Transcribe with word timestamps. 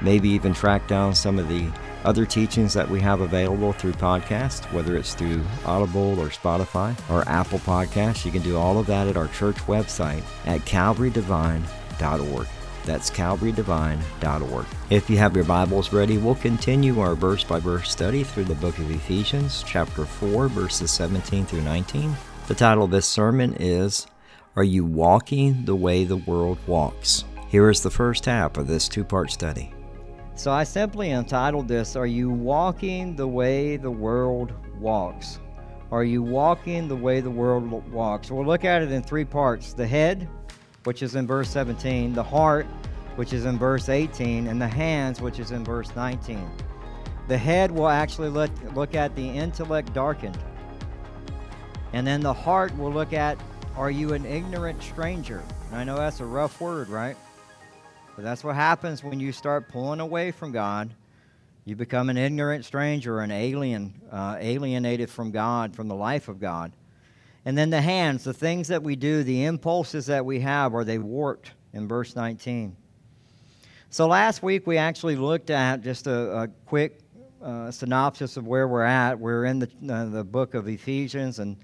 maybe 0.00 0.28
even 0.28 0.54
track 0.54 0.86
down 0.88 1.14
some 1.14 1.38
of 1.38 1.48
the 1.48 1.68
other 2.04 2.24
teachings 2.24 2.72
that 2.74 2.88
we 2.88 3.00
have 3.00 3.20
available 3.20 3.72
through 3.72 3.92
podcast, 3.92 4.70
whether 4.72 4.96
it's 4.96 5.14
through 5.14 5.42
Audible 5.64 6.18
or 6.20 6.28
Spotify 6.28 6.96
or 7.10 7.28
Apple 7.28 7.58
Podcasts. 7.60 8.24
You 8.24 8.30
can 8.30 8.42
do 8.42 8.56
all 8.56 8.78
of 8.78 8.86
that 8.86 9.08
at 9.08 9.16
our 9.16 9.28
church 9.28 9.56
website 9.66 10.22
at 10.46 10.60
calvarydevine.org. 10.60 12.46
That's 12.84 13.10
calvarydevine.org. 13.10 14.66
If 14.88 15.10
you 15.10 15.18
have 15.18 15.36
your 15.36 15.44
Bibles 15.44 15.92
ready, 15.92 16.16
we'll 16.16 16.36
continue 16.36 17.00
our 17.00 17.14
verse 17.14 17.44
by 17.44 17.60
verse 17.60 17.90
study 17.90 18.24
through 18.24 18.44
the 18.44 18.54
book 18.54 18.78
of 18.78 18.90
Ephesians, 18.90 19.62
chapter 19.66 20.04
4, 20.06 20.48
verses 20.48 20.90
17 20.90 21.44
through 21.44 21.62
19. 21.62 22.16
The 22.46 22.54
title 22.54 22.84
of 22.84 22.90
this 22.90 23.06
sermon 23.06 23.54
is 23.60 24.06
Are 24.56 24.64
You 24.64 24.86
Walking 24.86 25.66
the 25.66 25.76
Way 25.76 26.04
the 26.04 26.16
World 26.16 26.56
Walks? 26.66 27.24
Here 27.48 27.68
is 27.68 27.82
the 27.82 27.90
first 27.90 28.24
half 28.24 28.56
of 28.56 28.66
this 28.66 28.88
two 28.88 29.04
part 29.04 29.30
study. 29.30 29.74
So 30.38 30.52
I 30.52 30.62
simply 30.62 31.10
entitled 31.10 31.66
this 31.66 31.96
Are 31.96 32.06
You 32.06 32.30
Walking 32.30 33.16
the 33.16 33.26
Way 33.26 33.76
the 33.76 33.90
World 33.90 34.52
Walks? 34.78 35.40
Are 35.90 36.04
you 36.04 36.22
walking 36.22 36.86
the 36.86 36.94
way 36.94 37.20
the 37.20 37.28
world 37.28 37.68
walks? 37.90 38.30
We'll 38.30 38.46
look 38.46 38.64
at 38.64 38.80
it 38.80 38.92
in 38.92 39.02
three 39.02 39.24
parts 39.24 39.72
the 39.72 39.84
head, 39.84 40.28
which 40.84 41.02
is 41.02 41.16
in 41.16 41.26
verse 41.26 41.50
17, 41.50 42.12
the 42.12 42.22
heart, 42.22 42.66
which 43.16 43.32
is 43.32 43.46
in 43.46 43.58
verse 43.58 43.88
18, 43.88 44.46
and 44.46 44.62
the 44.62 44.68
hands, 44.68 45.20
which 45.20 45.40
is 45.40 45.50
in 45.50 45.64
verse 45.64 45.90
19. 45.96 46.48
The 47.26 47.36
head 47.36 47.72
will 47.72 47.88
actually 47.88 48.28
look, 48.28 48.52
look 48.76 48.94
at 48.94 49.16
the 49.16 49.28
intellect 49.28 49.92
darkened. 49.92 50.38
And 51.92 52.06
then 52.06 52.20
the 52.20 52.32
heart 52.32 52.78
will 52.78 52.92
look 52.92 53.12
at 53.12 53.36
Are 53.76 53.90
you 53.90 54.12
an 54.12 54.24
ignorant 54.24 54.84
stranger? 54.84 55.42
And 55.72 55.80
I 55.80 55.82
know 55.82 55.96
that's 55.96 56.20
a 56.20 56.24
rough 56.24 56.60
word, 56.60 56.90
right? 56.90 57.16
But 58.18 58.24
that's 58.24 58.42
what 58.42 58.56
happens 58.56 59.04
when 59.04 59.20
you 59.20 59.30
start 59.30 59.68
pulling 59.68 60.00
away 60.00 60.32
from 60.32 60.50
God. 60.50 60.92
You 61.64 61.76
become 61.76 62.10
an 62.10 62.16
ignorant 62.16 62.64
stranger, 62.64 63.20
an 63.20 63.30
alien, 63.30 63.94
uh, 64.10 64.38
alienated 64.40 65.08
from 65.08 65.30
God, 65.30 65.76
from 65.76 65.86
the 65.86 65.94
life 65.94 66.26
of 66.26 66.40
God. 66.40 66.72
And 67.44 67.56
then 67.56 67.70
the 67.70 67.80
hands, 67.80 68.24
the 68.24 68.34
things 68.34 68.66
that 68.66 68.82
we 68.82 68.96
do, 68.96 69.22
the 69.22 69.44
impulses 69.44 70.06
that 70.06 70.26
we 70.26 70.40
have, 70.40 70.74
are 70.74 70.82
they 70.82 70.98
warped 70.98 71.52
in 71.72 71.86
verse 71.86 72.16
19? 72.16 72.76
So 73.88 74.08
last 74.08 74.42
week 74.42 74.66
we 74.66 74.78
actually 74.78 75.14
looked 75.14 75.50
at 75.50 75.82
just 75.82 76.08
a, 76.08 76.38
a 76.38 76.48
quick 76.66 76.98
uh, 77.40 77.70
synopsis 77.70 78.36
of 78.36 78.48
where 78.48 78.66
we're 78.66 78.82
at. 78.82 79.16
We're 79.16 79.44
in 79.44 79.60
the, 79.60 79.70
uh, 79.88 80.06
the 80.06 80.24
book 80.24 80.54
of 80.54 80.66
Ephesians, 80.66 81.38
and 81.38 81.56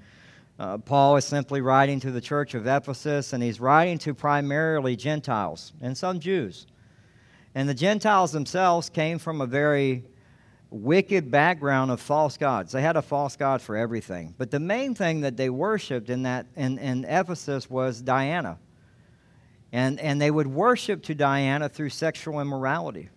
uh, 0.59 0.79
Paul 0.79 1.17
is 1.17 1.25
simply 1.25 1.61
writing 1.61 1.99
to 2.01 2.11
the 2.11 2.21
church 2.21 2.55
of 2.55 2.67
Ephesus, 2.67 3.33
and 3.33 3.43
he's 3.43 3.59
writing 3.59 3.99
to 3.99 4.15
primarily 4.15 4.95
Gentiles 4.95 5.73
and 5.81 5.97
some 5.97 6.21
Jews. 6.21 6.67
And 7.55 7.69
the 7.69 7.75
Gentiles 7.75 8.33
themselves 8.33 8.89
came 8.89 9.19
from 9.19 9.41
a 9.41 9.47
very 9.47 10.05
wicked 10.71 11.31
background 11.31 11.91
of 11.91 12.01
false 12.01 12.37
gods. 12.37 12.73
They 12.73 12.83
had 12.83 12.97
a 12.97 13.03
false 13.03 13.37
god 13.37 13.63
for 13.63 13.77
everything. 13.77 14.35
But 14.37 14.51
the 14.51 14.61
main 14.61 14.95
thing 14.95 15.21
that 15.21 15.37
they 15.37 15.51
worshiped 15.51 16.11
in, 16.11 16.23
that, 16.25 16.47
in, 16.57 16.79
in 16.79 17.05
Ephesus 17.05 17.71
was 17.71 18.01
Diana. 18.01 18.59
And, 19.73 19.99
and 20.01 20.21
they 20.21 20.31
would 20.31 20.47
worship 20.47 21.03
to 21.05 21.15
Diana 21.15 21.69
through 21.69 21.91
sexual 21.91 22.41
immorality. 22.41 23.09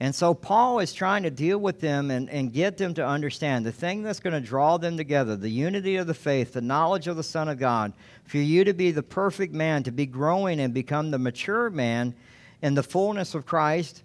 And 0.00 0.14
so 0.14 0.32
Paul 0.32 0.78
is 0.78 0.92
trying 0.92 1.24
to 1.24 1.30
deal 1.30 1.58
with 1.58 1.80
them 1.80 2.10
and, 2.10 2.30
and 2.30 2.52
get 2.52 2.76
them 2.76 2.94
to 2.94 3.06
understand 3.06 3.66
the 3.66 3.72
thing 3.72 4.04
that's 4.04 4.20
going 4.20 4.32
to 4.32 4.40
draw 4.40 4.76
them 4.76 4.96
together, 4.96 5.34
the 5.34 5.48
unity 5.48 5.96
of 5.96 6.06
the 6.06 6.14
faith, 6.14 6.52
the 6.52 6.60
knowledge 6.60 7.08
of 7.08 7.16
the 7.16 7.24
Son 7.24 7.48
of 7.48 7.58
God, 7.58 7.92
for 8.24 8.38
you 8.38 8.62
to 8.62 8.72
be 8.72 8.92
the 8.92 9.02
perfect 9.02 9.52
man, 9.52 9.82
to 9.82 9.90
be 9.90 10.06
growing 10.06 10.60
and 10.60 10.72
become 10.72 11.10
the 11.10 11.18
mature 11.18 11.68
man 11.68 12.14
in 12.62 12.74
the 12.74 12.82
fullness 12.82 13.34
of 13.34 13.44
Christ, 13.44 14.04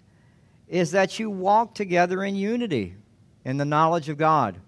is 0.68 0.90
that 0.90 1.20
you 1.20 1.30
walk 1.30 1.74
together 1.74 2.24
in 2.24 2.34
unity 2.34 2.96
in 3.44 3.56
the 3.56 3.64
knowledge 3.64 4.08
of 4.08 4.18
God, 4.18 4.58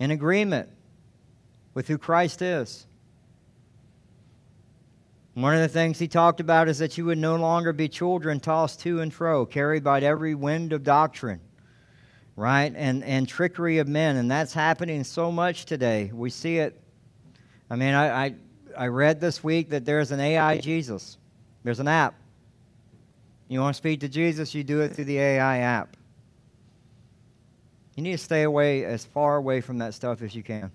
in 0.00 0.10
agreement 0.10 0.68
with 1.74 1.86
who 1.86 1.98
Christ 1.98 2.42
is. 2.42 2.86
One 5.34 5.54
of 5.54 5.60
the 5.60 5.68
things 5.68 5.98
he 5.98 6.06
talked 6.06 6.38
about 6.38 6.68
is 6.68 6.78
that 6.78 6.96
you 6.96 7.04
would 7.06 7.18
no 7.18 7.34
longer 7.34 7.72
be 7.72 7.88
children 7.88 8.38
tossed 8.38 8.80
to 8.80 9.00
and 9.00 9.12
fro, 9.12 9.44
carried 9.44 9.82
by 9.82 10.00
every 10.00 10.36
wind 10.36 10.72
of 10.72 10.84
doctrine, 10.84 11.40
right? 12.36 12.72
And, 12.76 13.02
and 13.02 13.28
trickery 13.28 13.78
of 13.78 13.88
men. 13.88 14.16
And 14.16 14.30
that's 14.30 14.52
happening 14.52 15.02
so 15.02 15.32
much 15.32 15.64
today. 15.64 16.12
We 16.14 16.30
see 16.30 16.58
it. 16.58 16.80
I 17.68 17.74
mean, 17.74 17.94
I, 17.94 18.26
I, 18.26 18.34
I 18.78 18.86
read 18.86 19.20
this 19.20 19.42
week 19.42 19.70
that 19.70 19.84
there's 19.84 20.12
an 20.12 20.20
AI 20.20 20.58
Jesus, 20.58 21.18
there's 21.64 21.80
an 21.80 21.88
app. 21.88 22.14
You 23.48 23.60
want 23.60 23.74
to 23.74 23.78
speak 23.78 24.00
to 24.00 24.08
Jesus, 24.08 24.54
you 24.54 24.62
do 24.62 24.80
it 24.82 24.94
through 24.94 25.04
the 25.06 25.18
AI 25.18 25.58
app. 25.58 25.96
You 27.96 28.02
need 28.04 28.12
to 28.12 28.18
stay 28.18 28.42
away 28.42 28.84
as 28.84 29.04
far 29.04 29.36
away 29.36 29.60
from 29.60 29.78
that 29.78 29.94
stuff 29.94 30.22
as 30.22 30.34
you 30.34 30.42
can. 30.42 30.70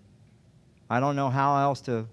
I 0.90 1.00
don't 1.00 1.16
know 1.16 1.30
how 1.30 1.58
else 1.62 1.82
to, 1.82 2.06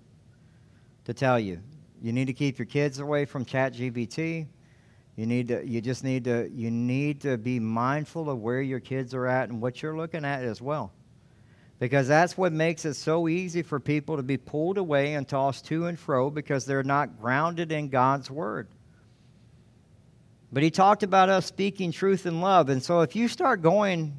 to 1.04 1.14
tell 1.14 1.38
you. 1.38 1.60
You 2.02 2.12
need 2.12 2.26
to 2.26 2.32
keep 2.32 2.58
your 2.58 2.66
kids 2.66 2.98
away 2.98 3.24
from 3.24 3.44
ChatGPT. 3.44 4.46
You 5.16 5.26
need 5.26 5.48
to 5.48 5.66
you 5.66 5.80
just 5.80 6.04
need 6.04 6.24
to 6.24 6.50
you 6.52 6.70
need 6.70 7.22
to 7.22 7.38
be 7.38 7.58
mindful 7.58 8.28
of 8.28 8.38
where 8.38 8.60
your 8.60 8.80
kids 8.80 9.14
are 9.14 9.26
at 9.26 9.48
and 9.48 9.62
what 9.62 9.82
you're 9.82 9.96
looking 9.96 10.24
at 10.24 10.44
as 10.44 10.60
well. 10.60 10.92
Because 11.78 12.08
that's 12.08 12.36
what 12.36 12.52
makes 12.52 12.84
it 12.84 12.94
so 12.94 13.28
easy 13.28 13.62
for 13.62 13.80
people 13.80 14.16
to 14.16 14.22
be 14.22 14.36
pulled 14.36 14.78
away 14.78 15.14
and 15.14 15.26
tossed 15.26 15.66
to 15.66 15.86
and 15.86 15.98
fro 15.98 16.30
because 16.30 16.64
they're 16.64 16.82
not 16.82 17.20
grounded 17.20 17.72
in 17.72 17.88
God's 17.88 18.30
word. 18.30 18.68
But 20.52 20.62
he 20.62 20.70
talked 20.70 21.02
about 21.02 21.28
us 21.28 21.44
speaking 21.46 21.92
truth 21.92 22.24
in 22.24 22.40
love. 22.40 22.68
And 22.68 22.82
so 22.82 23.00
if 23.00 23.16
you 23.16 23.28
start 23.28 23.62
going 23.62 24.16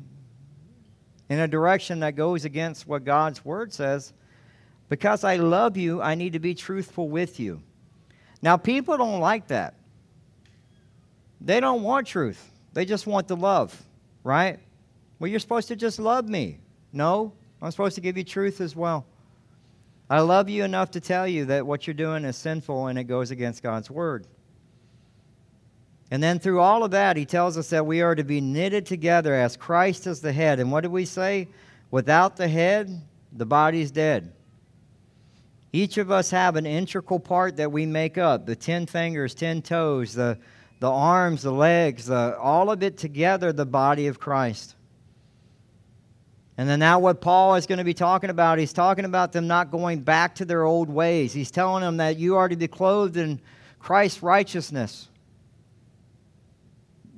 in 1.29 1.39
a 1.39 1.47
direction 1.47 2.01
that 2.01 2.15
goes 2.15 2.45
against 2.45 2.87
what 2.87 3.05
God's 3.05 3.43
word 3.43 3.73
says, 3.73 4.13
because 4.89 5.23
I 5.23 5.35
love 5.37 5.77
you, 5.77 6.01
I 6.01 6.15
need 6.15 6.33
to 6.33 6.39
be 6.39 6.55
truthful 6.55 7.09
with 7.09 7.39
you. 7.39 7.61
Now, 8.41 8.57
people 8.57 8.97
don't 8.97 9.19
like 9.19 9.47
that. 9.47 9.73
They 11.41 11.59
don't 11.59 11.83
want 11.83 12.07
truth, 12.07 12.51
they 12.73 12.85
just 12.85 13.07
want 13.07 13.27
the 13.27 13.35
love, 13.35 13.79
right? 14.23 14.59
Well, 15.19 15.29
you're 15.29 15.39
supposed 15.39 15.67
to 15.69 15.75
just 15.75 15.99
love 15.99 16.27
me. 16.27 16.59
No, 16.93 17.33
I'm 17.61 17.71
supposed 17.71 17.95
to 17.95 18.01
give 18.01 18.17
you 18.17 18.23
truth 18.23 18.61
as 18.61 18.75
well. 18.75 19.05
I 20.09 20.21
love 20.21 20.47
you 20.47 20.63
enough 20.63 20.91
to 20.91 20.99
tell 21.01 21.27
you 21.27 21.45
that 21.45 21.65
what 21.65 21.85
you're 21.85 21.93
doing 21.93 22.23
is 22.23 22.37
sinful 22.37 22.87
and 22.87 22.97
it 22.97 23.05
goes 23.05 23.31
against 23.31 23.61
God's 23.61 23.89
word. 23.89 24.25
And 26.09 26.23
then 26.23 26.39
through 26.39 26.61
all 26.61 26.83
of 26.83 26.91
that, 26.91 27.17
he 27.17 27.25
tells 27.25 27.57
us 27.57 27.69
that 27.71 27.85
we 27.85 28.01
are 28.01 28.15
to 28.15 28.23
be 28.23 28.39
knitted 28.39 28.85
together 28.85 29.33
as 29.33 29.57
Christ 29.57 30.07
is 30.07 30.21
the 30.21 30.31
head. 30.31 30.59
And 30.59 30.71
what 30.71 30.81
do 30.81 30.89
we 30.89 31.03
say? 31.03 31.49
Without 31.91 32.37
the 32.37 32.47
head, 32.47 33.01
the 33.33 33.45
body's 33.45 33.91
dead. 33.91 34.31
Each 35.77 35.99
of 35.99 36.09
us 36.09 36.31
have 36.31 36.55
an 36.55 36.65
integral 36.65 37.19
part 37.19 37.57
that 37.57 37.71
we 37.71 37.85
make 37.85 38.17
up 38.17 38.47
the 38.47 38.55
10 38.55 38.87
fingers, 38.87 39.35
10 39.35 39.61
toes, 39.61 40.11
the, 40.11 40.39
the 40.79 40.89
arms, 40.89 41.43
the 41.43 41.51
legs, 41.51 42.07
the, 42.07 42.35
all 42.39 42.71
of 42.71 42.81
it 42.81 42.97
together, 42.97 43.53
the 43.53 43.63
body 43.63 44.07
of 44.07 44.19
Christ. 44.19 44.73
And 46.57 46.67
then 46.67 46.79
now, 46.79 46.97
what 46.97 47.21
Paul 47.21 47.53
is 47.53 47.67
going 47.67 47.77
to 47.77 47.83
be 47.83 47.93
talking 47.93 48.31
about, 48.31 48.57
he's 48.57 48.73
talking 48.73 49.05
about 49.05 49.31
them 49.31 49.45
not 49.45 49.69
going 49.69 49.99
back 49.99 50.33
to 50.35 50.45
their 50.45 50.63
old 50.63 50.89
ways. 50.89 51.31
He's 51.31 51.51
telling 51.51 51.83
them 51.83 51.97
that 51.97 52.17
you 52.17 52.37
are 52.37 52.49
to 52.49 52.55
be 52.55 52.67
clothed 52.67 53.15
in 53.15 53.39
Christ's 53.77 54.23
righteousness. 54.23 55.09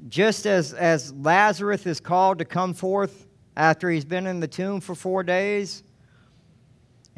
Just 0.09 0.45
as, 0.45 0.73
as 0.73 1.13
Lazarus 1.13 1.85
is 1.85 2.01
called 2.01 2.39
to 2.39 2.45
come 2.45 2.73
forth 2.73 3.25
after 3.55 3.89
he's 3.89 4.03
been 4.03 4.27
in 4.27 4.41
the 4.41 4.49
tomb 4.49 4.81
for 4.81 4.95
four 4.95 5.23
days, 5.23 5.81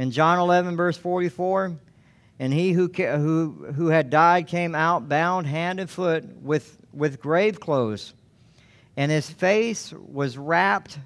in 0.01 0.09
John 0.09 0.39
11, 0.39 0.75
verse 0.75 0.97
44. 0.97 1.77
And 2.39 2.51
he 2.51 2.71
who, 2.71 2.87
who, 2.87 3.71
who 3.75 3.87
had 3.87 4.09
died 4.09 4.47
came 4.47 4.73
out 4.73 5.07
bound 5.07 5.45
hand 5.45 5.79
and 5.79 5.87
foot 5.87 6.25
with, 6.41 6.75
with 6.91 7.21
grave 7.21 7.59
clothes. 7.59 8.15
And 8.97 9.11
his 9.11 9.29
face 9.29 9.93
was 9.93 10.39
wrapped 10.39 10.97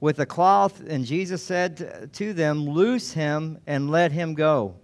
with 0.00 0.18
a 0.18 0.26
cloth. 0.26 0.82
And 0.86 1.06
Jesus 1.06 1.42
said 1.42 2.10
to 2.12 2.34
them, 2.34 2.68
Loose 2.68 3.12
him 3.12 3.58
and 3.66 3.90
let 3.90 4.12
him 4.12 4.34
go. 4.34 4.74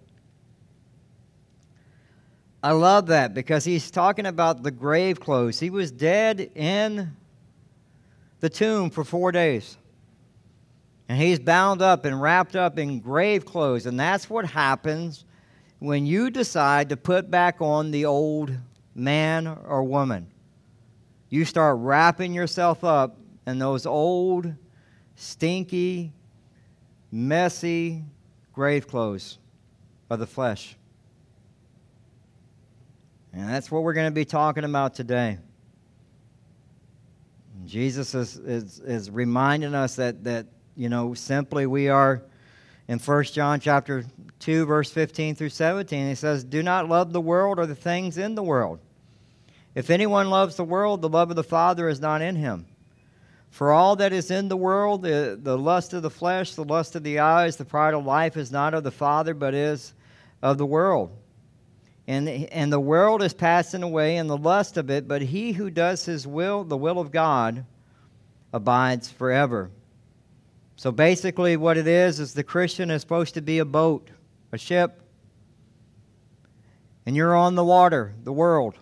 I 2.62 2.72
love 2.72 3.08
that 3.08 3.34
because 3.34 3.66
he's 3.66 3.90
talking 3.90 4.24
about 4.24 4.62
the 4.62 4.70
grave 4.70 5.20
clothes. 5.20 5.60
He 5.60 5.68
was 5.68 5.92
dead 5.92 6.52
in 6.54 7.14
the 8.40 8.48
tomb 8.48 8.88
for 8.88 9.04
four 9.04 9.30
days. 9.30 9.76
And 11.08 11.20
he's 11.20 11.38
bound 11.38 11.82
up 11.82 12.04
and 12.04 12.20
wrapped 12.20 12.56
up 12.56 12.78
in 12.78 13.00
grave 13.00 13.44
clothes. 13.44 13.86
And 13.86 13.98
that's 13.98 14.28
what 14.28 14.44
happens 14.44 15.24
when 15.78 16.06
you 16.06 16.30
decide 16.30 16.88
to 16.88 16.96
put 16.96 17.30
back 17.30 17.60
on 17.60 17.90
the 17.90 18.06
old 18.06 18.52
man 18.94 19.46
or 19.46 19.84
woman. 19.84 20.26
You 21.28 21.44
start 21.44 21.78
wrapping 21.78 22.34
yourself 22.34 22.82
up 22.82 23.18
in 23.46 23.58
those 23.58 23.86
old, 23.86 24.52
stinky, 25.14 26.12
messy 27.12 28.02
grave 28.52 28.88
clothes 28.88 29.38
of 30.10 30.18
the 30.18 30.26
flesh. 30.26 30.76
And 33.32 33.48
that's 33.48 33.70
what 33.70 33.82
we're 33.82 33.92
going 33.92 34.06
to 34.06 34.14
be 34.14 34.24
talking 34.24 34.64
about 34.64 34.94
today. 34.94 35.38
Jesus 37.66 38.14
is, 38.14 38.36
is, 38.38 38.80
is 38.80 39.10
reminding 39.10 39.74
us 39.74 39.96
that, 39.96 40.24
that, 40.24 40.46
you 40.76 40.88
know, 40.88 41.14
simply 41.14 41.66
we 41.66 41.88
are 41.88 42.22
in 42.86 42.98
1 42.98 43.24
John 43.24 43.58
chapter 43.60 44.04
2, 44.40 44.66
verse 44.66 44.90
15 44.90 45.34
through 45.34 45.48
17. 45.48 46.08
He 46.08 46.14
says, 46.14 46.44
Do 46.44 46.62
not 46.62 46.88
love 46.88 47.12
the 47.12 47.20
world 47.20 47.58
or 47.58 47.66
the 47.66 47.74
things 47.74 48.18
in 48.18 48.34
the 48.34 48.42
world. 48.42 48.78
If 49.74 49.90
anyone 49.90 50.30
loves 50.30 50.56
the 50.56 50.64
world, 50.64 51.02
the 51.02 51.08
love 51.08 51.30
of 51.30 51.36
the 51.36 51.42
Father 51.42 51.88
is 51.88 52.00
not 52.00 52.22
in 52.22 52.36
him. 52.36 52.66
For 53.50 53.72
all 53.72 53.96
that 53.96 54.12
is 54.12 54.30
in 54.30 54.48
the 54.48 54.56
world, 54.56 55.02
the, 55.02 55.38
the 55.40 55.56
lust 55.56 55.94
of 55.94 56.02
the 56.02 56.10
flesh, 56.10 56.54
the 56.54 56.64
lust 56.64 56.94
of 56.94 57.02
the 57.02 57.20
eyes, 57.20 57.56
the 57.56 57.64
pride 57.64 57.94
of 57.94 58.04
life 58.04 58.36
is 58.36 58.52
not 58.52 58.74
of 58.74 58.84
the 58.84 58.90
Father, 58.90 59.34
but 59.34 59.54
is 59.54 59.94
of 60.42 60.58
the 60.58 60.66
world. 60.66 61.16
And, 62.06 62.28
and 62.28 62.72
the 62.72 62.80
world 62.80 63.22
is 63.22 63.34
passing 63.34 63.82
away 63.82 64.16
and 64.16 64.30
the 64.30 64.36
lust 64.36 64.76
of 64.76 64.90
it, 64.90 65.08
but 65.08 65.22
he 65.22 65.52
who 65.52 65.70
does 65.70 66.04
his 66.04 66.26
will, 66.26 66.64
the 66.64 66.76
will 66.76 66.98
of 66.98 67.10
God, 67.10 67.64
abides 68.52 69.10
forever. 69.10 69.70
So 70.76 70.92
basically, 70.92 71.56
what 71.56 71.78
it 71.78 71.86
is, 71.86 72.20
is 72.20 72.34
the 72.34 72.44
Christian 72.44 72.90
is 72.90 73.00
supposed 73.00 73.34
to 73.34 73.40
be 73.40 73.58
a 73.58 73.64
boat, 73.64 74.10
a 74.52 74.58
ship. 74.58 75.00
And 77.06 77.16
you're 77.16 77.34
on 77.34 77.54
the 77.54 77.64
water, 77.64 78.14
the 78.22 78.32
world. 78.32 78.78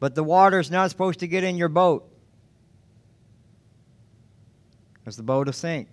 But 0.00 0.14
the 0.14 0.24
water 0.24 0.58
is 0.58 0.70
not 0.70 0.90
supposed 0.90 1.20
to 1.20 1.26
get 1.26 1.44
in 1.44 1.56
your 1.56 1.68
boat. 1.68 2.10
Because 4.94 5.16
the 5.16 5.22
boat 5.22 5.46
will 5.46 5.52
sink. 5.52 5.88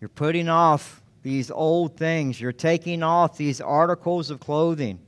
You're 0.00 0.08
putting 0.08 0.48
off 0.48 1.02
these 1.22 1.50
old 1.50 1.96
things. 1.96 2.38
You're 2.38 2.52
taking 2.52 3.02
off 3.02 3.38
these 3.38 3.60
articles 3.60 4.30
of 4.30 4.40
clothing. 4.40 4.98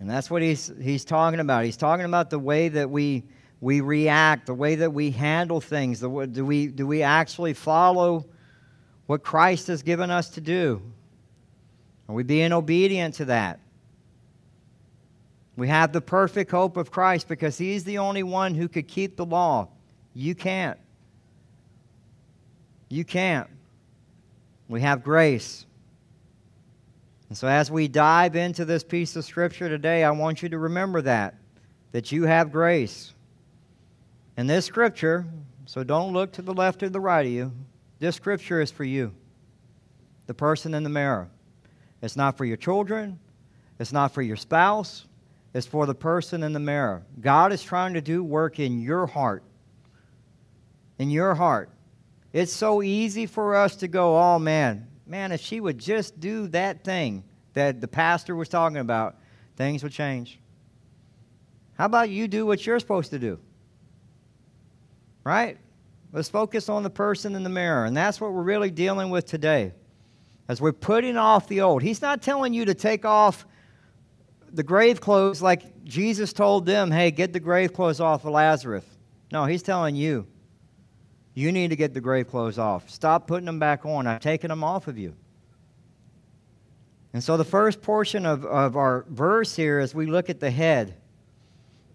And 0.00 0.08
that's 0.08 0.30
what 0.30 0.40
he's, 0.40 0.72
he's 0.80 1.04
talking 1.04 1.40
about. 1.40 1.64
He's 1.64 1.76
talking 1.76 2.06
about 2.06 2.30
the 2.30 2.38
way 2.38 2.68
that 2.68 2.88
we, 2.88 3.24
we 3.60 3.80
react, 3.80 4.46
the 4.46 4.54
way 4.54 4.76
that 4.76 4.92
we 4.92 5.10
handle 5.10 5.60
things. 5.60 6.00
The, 6.00 6.26
do, 6.26 6.44
we, 6.44 6.66
do 6.66 6.86
we 6.86 7.02
actually 7.02 7.54
follow 7.54 8.26
what 9.06 9.22
Christ 9.22 9.68
has 9.68 9.82
given 9.82 10.10
us 10.10 10.30
to 10.30 10.40
do? 10.40 10.82
Are 12.08 12.14
we 12.14 12.22
being 12.22 12.52
obedient 12.52 13.14
to 13.14 13.26
that? 13.26 13.60
We 15.56 15.68
have 15.68 15.92
the 15.92 16.02
perfect 16.02 16.50
hope 16.50 16.76
of 16.76 16.90
Christ 16.90 17.28
because 17.28 17.56
He's 17.56 17.82
the 17.84 17.98
only 17.98 18.22
one 18.22 18.54
who 18.54 18.68
could 18.68 18.86
keep 18.86 19.16
the 19.16 19.24
law. 19.24 19.68
You 20.12 20.34
can't. 20.34 20.78
You 22.88 23.04
can't. 23.04 23.48
We 24.68 24.82
have 24.82 25.02
grace. 25.02 25.64
And 27.28 27.36
so, 27.36 27.48
as 27.48 27.70
we 27.70 27.88
dive 27.88 28.36
into 28.36 28.64
this 28.64 28.84
piece 28.84 29.16
of 29.16 29.24
Scripture 29.24 29.68
today, 29.68 30.04
I 30.04 30.10
want 30.10 30.42
you 30.42 30.48
to 30.50 30.58
remember 30.58 31.02
that, 31.02 31.34
that 31.92 32.12
you 32.12 32.24
have 32.24 32.52
grace. 32.52 33.14
And 34.36 34.48
this 34.48 34.66
Scripture, 34.66 35.26
so 35.64 35.82
don't 35.82 36.12
look 36.12 36.32
to 36.32 36.42
the 36.42 36.52
left 36.52 36.82
or 36.82 36.88
the 36.88 37.00
right 37.00 37.26
of 37.26 37.32
you, 37.32 37.52
this 37.98 38.16
Scripture 38.16 38.60
is 38.60 38.70
for 38.70 38.84
you, 38.84 39.14
the 40.26 40.34
person 40.34 40.74
in 40.74 40.82
the 40.82 40.90
mirror. 40.90 41.28
It's 42.02 42.16
not 42.16 42.36
for 42.36 42.44
your 42.44 42.58
children, 42.58 43.18
it's 43.78 43.92
not 43.92 44.12
for 44.12 44.22
your 44.22 44.36
spouse, 44.36 45.06
it's 45.54 45.66
for 45.66 45.86
the 45.86 45.94
person 45.94 46.42
in 46.42 46.52
the 46.52 46.60
mirror. 46.60 47.02
God 47.20 47.52
is 47.52 47.62
trying 47.62 47.94
to 47.94 48.02
do 48.02 48.22
work 48.22 48.58
in 48.58 48.80
your 48.80 49.06
heart. 49.06 49.42
In 50.98 51.10
your 51.10 51.34
heart. 51.34 51.70
It's 52.32 52.52
so 52.52 52.82
easy 52.82 53.24
for 53.24 53.56
us 53.56 53.76
to 53.76 53.88
go, 53.88 54.18
oh 54.18 54.38
man, 54.38 54.86
man, 55.06 55.32
if 55.32 55.40
she 55.40 55.60
would 55.60 55.78
just 55.78 56.20
do 56.20 56.48
that 56.48 56.84
thing 56.84 57.24
that 57.54 57.80
the 57.80 57.88
pastor 57.88 58.36
was 58.36 58.50
talking 58.50 58.76
about, 58.76 59.16
things 59.56 59.82
would 59.82 59.92
change. 59.92 60.38
How 61.78 61.86
about 61.86 62.10
you 62.10 62.28
do 62.28 62.44
what 62.44 62.66
you're 62.66 62.78
supposed 62.78 63.10
to 63.10 63.18
do? 63.18 63.38
Right? 65.26 65.58
Let's 66.12 66.28
focus 66.28 66.68
on 66.68 66.84
the 66.84 66.90
person 66.90 67.34
in 67.34 67.42
the 67.42 67.50
mirror. 67.50 67.84
And 67.84 67.96
that's 67.96 68.20
what 68.20 68.32
we're 68.32 68.44
really 68.44 68.70
dealing 68.70 69.10
with 69.10 69.26
today. 69.26 69.72
As 70.46 70.60
we're 70.60 70.72
putting 70.72 71.16
off 71.16 71.48
the 71.48 71.62
old. 71.62 71.82
He's 71.82 72.00
not 72.00 72.22
telling 72.22 72.54
you 72.54 72.64
to 72.66 72.74
take 72.74 73.04
off 73.04 73.44
the 74.52 74.62
grave 74.62 75.00
clothes 75.00 75.42
like 75.42 75.82
Jesus 75.82 76.32
told 76.32 76.64
them, 76.64 76.92
hey, 76.92 77.10
get 77.10 77.32
the 77.32 77.40
grave 77.40 77.72
clothes 77.72 77.98
off 77.98 78.24
of 78.24 78.30
Lazarus. 78.30 78.84
No, 79.32 79.46
he's 79.46 79.64
telling 79.64 79.96
you 79.96 80.28
you 81.34 81.50
need 81.50 81.70
to 81.70 81.76
get 81.76 81.92
the 81.92 82.00
grave 82.00 82.28
clothes 82.28 82.56
off. 82.56 82.88
Stop 82.88 83.26
putting 83.26 83.46
them 83.46 83.58
back 83.58 83.84
on. 83.84 84.06
I've 84.06 84.20
taken 84.20 84.48
them 84.48 84.62
off 84.62 84.86
of 84.86 84.96
you. 84.96 85.16
And 87.12 87.24
so 87.24 87.36
the 87.36 87.44
first 87.44 87.82
portion 87.82 88.26
of, 88.26 88.44
of 88.44 88.76
our 88.76 89.04
verse 89.08 89.56
here 89.56 89.80
is 89.80 89.92
we 89.92 90.06
look 90.06 90.30
at 90.30 90.38
the 90.38 90.52
head. 90.52 90.94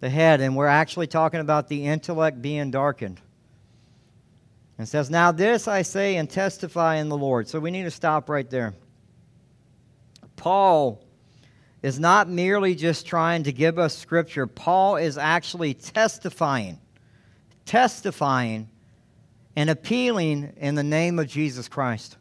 The 0.01 0.09
head, 0.09 0.41
and 0.41 0.55
we're 0.55 0.67
actually 0.67 1.07
talking 1.07 1.39
about 1.39 1.67
the 1.67 1.85
intellect 1.85 2.41
being 2.41 2.71
darkened. 2.71 3.21
And 4.77 4.89
says, 4.89 5.09
Now 5.09 5.31
this 5.31 5.67
I 5.67 5.83
say 5.83 6.17
and 6.17 6.29
testify 6.29 6.95
in 6.95 7.07
the 7.07 7.17
Lord. 7.17 7.47
So 7.47 7.59
we 7.59 7.71
need 7.71 7.83
to 7.83 7.91
stop 7.91 8.27
right 8.27 8.49
there. 8.49 8.73
Paul 10.35 11.03
is 11.83 11.99
not 11.99 12.27
merely 12.27 12.75
just 12.75 13.05
trying 13.05 13.43
to 13.43 13.51
give 13.51 13.79
us 13.79 13.97
scripture, 13.97 14.47
Paul 14.47 14.97
is 14.97 15.17
actually 15.17 15.75
testifying. 15.75 16.79
Testifying 17.65 18.67
and 19.55 19.69
appealing 19.69 20.53
in 20.57 20.75
the 20.75 20.83
name 20.83 21.19
of 21.19 21.27
Jesus 21.27 21.67
Christ. 21.67 22.17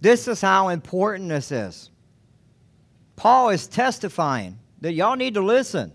This 0.00 0.28
is 0.28 0.40
how 0.40 0.68
important 0.68 1.28
this 1.28 1.52
is. 1.52 1.90
Paul 3.16 3.50
is 3.50 3.66
testifying 3.66 4.58
that 4.80 4.92
y'all 4.92 5.16
need 5.16 5.34
to 5.34 5.40
listen. 5.40 5.92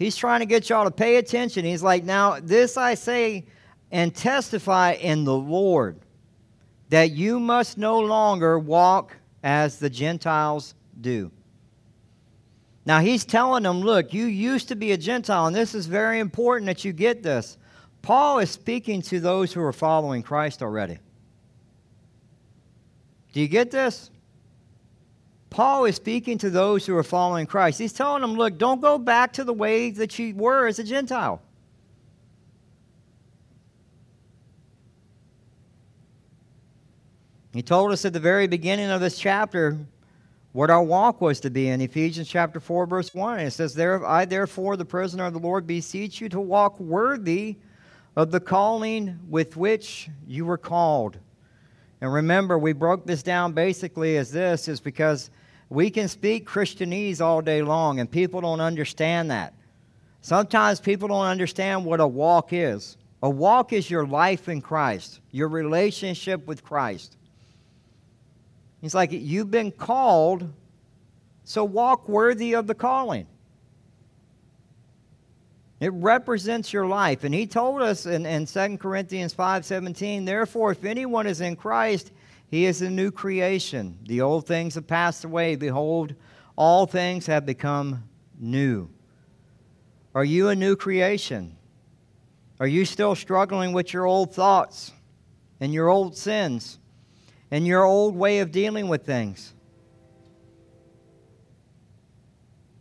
He's 0.00 0.16
trying 0.16 0.40
to 0.40 0.46
get 0.46 0.70
y'all 0.70 0.84
to 0.84 0.90
pay 0.90 1.16
attention. 1.16 1.62
He's 1.62 1.82
like, 1.82 2.04
Now, 2.04 2.40
this 2.40 2.78
I 2.78 2.94
say 2.94 3.44
and 3.92 4.14
testify 4.14 4.92
in 4.92 5.24
the 5.24 5.36
Lord 5.36 6.00
that 6.88 7.10
you 7.10 7.38
must 7.38 7.76
no 7.76 7.98
longer 8.00 8.58
walk 8.58 9.14
as 9.44 9.78
the 9.78 9.90
Gentiles 9.90 10.74
do. 11.02 11.30
Now, 12.86 13.00
he's 13.00 13.26
telling 13.26 13.62
them, 13.62 13.82
Look, 13.82 14.14
you 14.14 14.24
used 14.24 14.68
to 14.68 14.74
be 14.74 14.92
a 14.92 14.96
Gentile, 14.96 15.46
and 15.46 15.54
this 15.54 15.74
is 15.74 15.84
very 15.84 16.18
important 16.18 16.64
that 16.64 16.82
you 16.82 16.94
get 16.94 17.22
this. 17.22 17.58
Paul 18.00 18.38
is 18.38 18.50
speaking 18.50 19.02
to 19.02 19.20
those 19.20 19.52
who 19.52 19.60
are 19.60 19.72
following 19.72 20.22
Christ 20.22 20.62
already. 20.62 20.96
Do 23.34 23.40
you 23.42 23.48
get 23.48 23.70
this? 23.70 24.10
Paul 25.50 25.84
is 25.84 25.96
speaking 25.96 26.38
to 26.38 26.48
those 26.48 26.86
who 26.86 26.96
are 26.96 27.02
following 27.02 27.46
Christ. 27.46 27.80
He's 27.80 27.92
telling 27.92 28.22
them, 28.22 28.34
look, 28.34 28.56
don't 28.56 28.80
go 28.80 28.98
back 28.98 29.32
to 29.34 29.44
the 29.44 29.52
way 29.52 29.90
that 29.90 30.16
you 30.18 30.34
were 30.34 30.68
as 30.68 30.78
a 30.78 30.84
Gentile. 30.84 31.42
He 37.52 37.62
told 37.62 37.90
us 37.90 38.04
at 38.04 38.12
the 38.12 38.20
very 38.20 38.46
beginning 38.46 38.90
of 38.90 39.00
this 39.00 39.18
chapter 39.18 39.76
what 40.52 40.70
our 40.70 40.82
walk 40.82 41.20
was 41.20 41.40
to 41.40 41.50
be 41.50 41.68
in 41.68 41.80
Ephesians 41.80 42.28
chapter 42.28 42.60
4, 42.60 42.86
verse 42.86 43.12
1. 43.12 43.40
It 43.40 43.50
says, 43.50 43.74
there, 43.74 44.06
I 44.06 44.24
therefore, 44.24 44.76
the 44.76 44.84
prisoner 44.84 45.26
of 45.26 45.32
the 45.32 45.40
Lord, 45.40 45.66
beseech 45.66 46.20
you 46.20 46.28
to 46.28 46.40
walk 46.40 46.78
worthy 46.78 47.56
of 48.14 48.30
the 48.30 48.40
calling 48.40 49.18
with 49.28 49.56
which 49.56 50.08
you 50.28 50.44
were 50.44 50.58
called. 50.58 51.18
And 52.00 52.12
remember, 52.12 52.56
we 52.56 52.72
broke 52.72 53.04
this 53.04 53.22
down 53.22 53.52
basically 53.52 54.16
as 54.16 54.30
this 54.30 54.68
is 54.68 54.80
because 54.80 55.30
we 55.70 55.88
can 55.88 56.08
speak 56.08 56.48
Christianese 56.48 57.20
all 57.20 57.40
day 57.40 57.62
long 57.62 58.00
and 58.00 58.10
people 58.10 58.40
don't 58.40 58.60
understand 58.60 59.30
that. 59.30 59.54
Sometimes 60.20 60.80
people 60.80 61.08
don't 61.08 61.24
understand 61.24 61.84
what 61.84 62.00
a 62.00 62.06
walk 62.06 62.52
is. 62.52 62.98
A 63.22 63.30
walk 63.30 63.72
is 63.72 63.88
your 63.88 64.06
life 64.06 64.48
in 64.48 64.60
Christ, 64.60 65.20
your 65.30 65.48
relationship 65.48 66.46
with 66.46 66.64
Christ. 66.64 67.16
He's 68.80 68.94
like, 68.94 69.10
You've 69.12 69.50
been 69.50 69.70
called, 69.70 70.52
so 71.44 71.64
walk 71.64 72.08
worthy 72.08 72.54
of 72.54 72.66
the 72.66 72.74
calling. 72.74 73.26
It 75.78 75.92
represents 75.94 76.72
your 76.72 76.86
life. 76.86 77.24
And 77.24 77.34
he 77.34 77.46
told 77.46 77.80
us 77.80 78.04
in, 78.06 78.26
in 78.26 78.44
2 78.46 78.78
Corinthians 78.78 79.32
5:17, 79.34 80.26
therefore, 80.26 80.72
if 80.72 80.84
anyone 80.84 81.26
is 81.26 81.40
in 81.40 81.56
Christ, 81.56 82.12
he 82.50 82.66
is 82.66 82.82
a 82.82 82.90
new 82.90 83.12
creation. 83.12 83.98
The 84.06 84.20
old 84.20 84.46
things 84.46 84.74
have 84.74 84.88
passed 84.88 85.24
away. 85.24 85.54
Behold, 85.54 86.14
all 86.56 86.84
things 86.84 87.26
have 87.26 87.46
become 87.46 88.02
new. 88.38 88.90
Are 90.14 90.24
you 90.24 90.48
a 90.48 90.56
new 90.56 90.74
creation? 90.74 91.56
Are 92.58 92.66
you 92.66 92.84
still 92.84 93.14
struggling 93.14 93.72
with 93.72 93.92
your 93.92 94.04
old 94.04 94.34
thoughts 94.34 94.92
and 95.60 95.72
your 95.72 95.88
old 95.88 96.16
sins 96.16 96.80
and 97.52 97.66
your 97.66 97.84
old 97.84 98.16
way 98.16 98.40
of 98.40 98.50
dealing 98.50 98.88
with 98.88 99.06
things? 99.06 99.54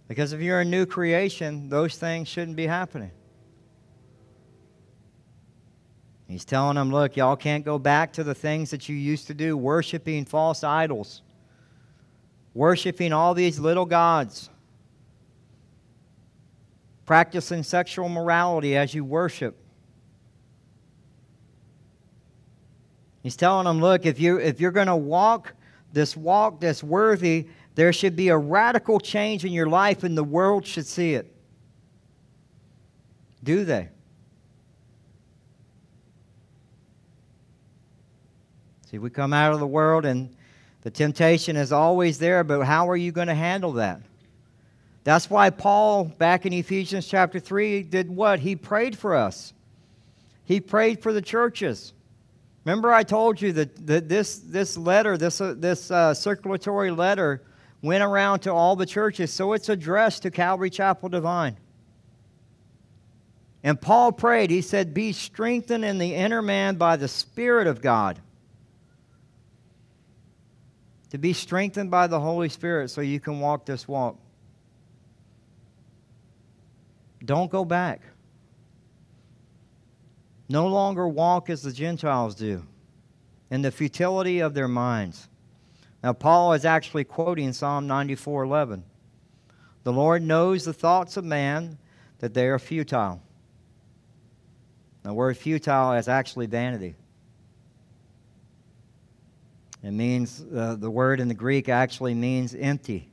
Because 0.07 0.33
if 0.33 0.41
you're 0.41 0.61
a 0.61 0.65
new 0.65 0.88
creation, 0.88 1.69
those 1.69 1.95
things 1.95 2.27
shouldn't 2.27 2.57
be 2.57 2.65
happening. 2.65 3.11
He's 6.29 6.45
telling 6.45 6.75
them, 6.75 6.91
look, 6.91 7.17
y'all 7.17 7.36
can't 7.36 7.65
go 7.65 7.79
back 7.79 8.13
to 8.13 8.24
the 8.24 8.36
things 8.36 8.69
that 8.69 8.88
you 8.88 8.95
used 8.95 9.25
to 9.27 9.33
do, 9.33 9.57
worshiping 9.57 10.25
false 10.25 10.63
idols, 10.63 11.24
worshiping 12.53 13.12
all 13.12 13.33
these 13.33 13.57
little 13.59 13.86
gods, 13.86 14.51
practicing 17.07 17.63
sexual 17.63 18.09
morality 18.09 18.77
as 18.77 18.93
you 18.93 19.03
worship. 19.03 19.57
He's 23.24 23.36
telling 23.36 23.65
them, 23.65 23.81
look, 23.81 24.05
if, 24.05 24.19
you, 24.19 24.38
if 24.38 24.62
you're 24.62 24.69
going 24.69 24.86
to 24.86 24.95
walk 24.95 25.55
this 25.93 26.15
walk 26.15 26.59
that's 26.59 26.83
worthy, 26.83 27.48
there 27.74 27.91
should 27.91 28.15
be 28.15 28.29
a 28.29 28.38
radical 28.38 29.00
change 29.00 29.45
in 29.45 29.51
your 29.51 29.67
life, 29.67 30.03
and 30.03 30.15
the 30.15 30.24
world 30.24 30.63
should 30.67 30.86
see 30.86 31.15
it. 31.15 31.33
Do 33.43 33.65
they? 33.65 33.89
See, 38.89 38.98
we 38.98 39.12
come 39.12 39.34
out 39.34 39.53
of 39.53 39.60
the 39.60 39.67
world 39.67 40.03
and 40.03 40.36
the 40.81 40.89
temptation 40.89 41.55
is 41.55 41.72
always 41.72 42.17
there, 42.17 42.43
but 42.43 42.62
how 42.62 42.89
are 42.89 42.98
you 42.98 43.12
going 43.12 43.27
to 43.27 43.36
handle 43.36 43.74
that? 43.74 44.01
That's 45.03 45.29
why 45.29 45.51
Paul, 45.51 46.05
back 46.05 46.48
in 46.48 46.53
Ephesians 46.53 47.08
chapter 47.08 47.39
3, 47.39 47.84
did 47.84 48.10
what? 48.10 48.39
He 48.39 48.55
prayed 48.55 48.98
for 48.98 49.15
us. 49.15 49.53
He 50.46 50.60
prayed 50.60 51.03
for 51.03 51.13
the 51.13 51.22
churches. 51.22 51.93
Remember, 52.65 52.91
I 52.91 53.03
told 53.03 53.39
you 53.39 53.53
that, 53.53 53.86
that 53.86 54.10
this, 54.10 54.39
this 54.39 54.75
letter, 54.75 55.17
this, 55.17 55.39
uh, 55.39 55.53
this 55.55 55.91
uh, 55.91 56.15
circulatory 56.15 56.89
letter, 56.89 57.43
went 57.84 58.03
around 58.03 58.39
to 58.39 58.53
all 58.53 58.75
the 58.75 58.86
churches, 58.88 59.31
so 59.31 59.53
it's 59.53 59.69
addressed 59.69 60.24
to 60.24 60.31
Calvary 60.31 60.72
Chapel 60.72 61.10
Devine. 61.10 61.58
And 63.63 63.79
Paul 63.79 64.12
prayed, 64.12 64.50
he 64.50 64.62
said, 64.62 64.96
Be 64.96 65.13
strengthened 65.13 65.86
in 65.86 66.00
the 66.00 66.15
inner 66.15 66.41
man 66.41 66.75
by 66.75 66.96
the 66.96 67.08
Spirit 67.08 67.67
of 67.67 67.81
God. 67.81 68.19
To 71.11 71.17
be 71.17 71.33
strengthened 71.33 71.89
by 71.89 72.07
the 72.07 72.19
Holy 72.19 72.49
Spirit 72.49 72.89
so 72.89 73.01
you 73.01 73.19
can 73.19 73.39
walk 73.39 73.65
this 73.65 73.87
walk. 73.87 74.17
Don't 77.23 77.51
go 77.51 77.65
back. 77.65 78.01
No 80.47 80.67
longer 80.67 81.07
walk 81.07 81.49
as 81.49 81.61
the 81.61 81.71
Gentiles 81.71 82.35
do 82.35 82.63
in 83.51 83.61
the 83.61 83.71
futility 83.71 84.39
of 84.39 84.53
their 84.53 84.67
minds. 84.67 85.27
Now, 86.03 86.13
Paul 86.13 86.53
is 86.53 86.65
actually 86.65 87.03
quoting 87.03 87.53
Psalm 87.53 87.87
94 87.87 88.43
11. 88.43 88.83
The 89.83 89.93
Lord 89.93 90.21
knows 90.21 90.65
the 90.65 90.73
thoughts 90.73 91.17
of 91.17 91.25
man, 91.25 91.77
that 92.19 92.33
they 92.33 92.47
are 92.47 92.59
futile. 92.59 93.21
The 95.03 95.13
word 95.13 95.37
futile 95.37 95.93
is 95.93 96.07
actually 96.07 96.45
vanity. 96.45 96.95
It 99.83 99.91
means, 99.91 100.43
uh, 100.53 100.75
the 100.75 100.91
word 100.91 101.19
in 101.19 101.27
the 101.27 101.33
Greek 101.33 101.69
actually 101.69 102.13
means 102.13 102.53
empty, 102.53 103.09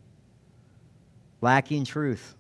lacking 1.40 1.84
truth. 1.84 2.34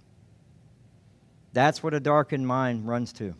That's 1.52 1.82
what 1.82 1.94
a 1.94 2.00
darkened 2.00 2.46
mind 2.46 2.88
runs 2.88 3.12
to. 3.14 3.34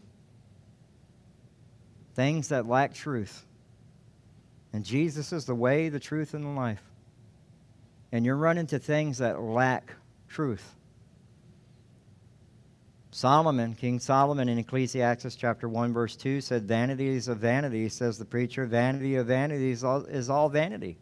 Things 2.14 2.49
that 2.49 2.66
lack 2.66 2.95
truth. 2.95 3.45
And 4.73 4.85
Jesus 4.85 5.33
is 5.33 5.45
the 5.45 5.55
way, 5.55 5.88
the 5.88 6.00
truth, 6.00 6.35
and 6.35 6.45
the 6.45 6.50
life 6.50 6.83
and 8.12 8.25
you're 8.25 8.37
running 8.37 8.66
to 8.69 8.78
things 8.78 9.19
that 9.19 9.40
lack 9.40 9.93
truth. 10.28 10.75
Solomon, 13.16 13.75
King 13.75 13.99
Solomon 13.99 14.46
in 14.46 14.58
Ecclesiastes 14.58 15.37
chapter 15.37 15.70
1, 15.70 15.90
verse 15.94 16.16
2 16.16 16.42
said, 16.42 16.68
Vanities 16.68 17.28
of 17.28 17.38
vanity, 17.38 17.88
says 17.88 18.18
the 18.18 18.26
preacher, 18.26 18.66
vanity 18.66 19.16
of 19.16 19.28
vanities 19.28 19.82
is 19.82 20.28
all 20.28 20.50
vanity. 20.50 20.99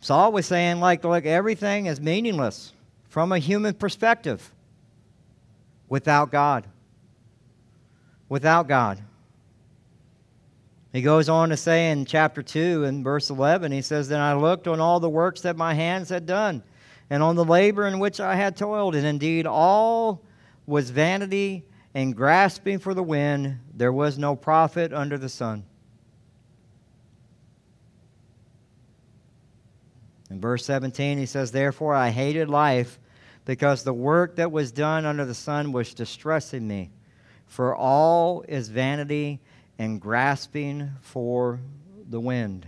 Saul 0.00 0.32
was 0.32 0.44
saying, 0.44 0.80
like, 0.80 1.02
look, 1.02 1.24
everything 1.24 1.86
is 1.86 1.98
meaningless 1.98 2.74
from 3.08 3.32
a 3.32 3.38
human 3.38 3.72
perspective 3.72 4.52
without 5.88 6.30
God. 6.30 6.66
Without 8.28 8.68
God. 8.68 9.00
He 10.92 11.00
goes 11.00 11.30
on 11.30 11.48
to 11.48 11.56
say 11.56 11.90
in 11.90 12.04
chapter 12.04 12.42
2 12.42 12.84
and 12.84 13.02
verse 13.02 13.30
11, 13.30 13.72
he 13.72 13.80
says, 13.80 14.10
Then 14.10 14.20
I 14.20 14.34
looked 14.34 14.68
on 14.68 14.78
all 14.78 15.00
the 15.00 15.08
works 15.08 15.40
that 15.40 15.56
my 15.56 15.72
hands 15.72 16.10
had 16.10 16.26
done, 16.26 16.62
and 17.08 17.22
on 17.22 17.34
the 17.34 17.46
labor 17.46 17.86
in 17.86 17.98
which 17.98 18.20
I 18.20 18.34
had 18.34 18.58
toiled, 18.58 18.94
and 18.94 19.06
indeed 19.06 19.46
all 19.46 20.20
was 20.66 20.90
vanity 20.90 21.64
and 21.94 22.16
grasping 22.16 22.78
for 22.78 22.94
the 22.94 23.02
wind. 23.02 23.58
There 23.72 23.92
was 23.92 24.18
no 24.18 24.36
profit 24.36 24.92
under 24.92 25.18
the 25.18 25.28
sun. 25.28 25.64
In 30.30 30.40
verse 30.40 30.64
17, 30.64 31.18
he 31.18 31.26
says, 31.26 31.52
Therefore 31.52 31.94
I 31.94 32.10
hated 32.10 32.48
life, 32.48 32.98
because 33.44 33.84
the 33.84 33.94
work 33.94 34.36
that 34.36 34.50
was 34.50 34.72
done 34.72 35.04
under 35.04 35.24
the 35.24 35.34
sun 35.34 35.70
was 35.70 35.94
distressing 35.94 36.66
me. 36.66 36.90
For 37.46 37.76
all 37.76 38.42
is 38.48 38.68
vanity 38.68 39.40
and 39.78 40.00
grasping 40.00 40.90
for 41.02 41.60
the 42.08 42.20
wind. 42.20 42.66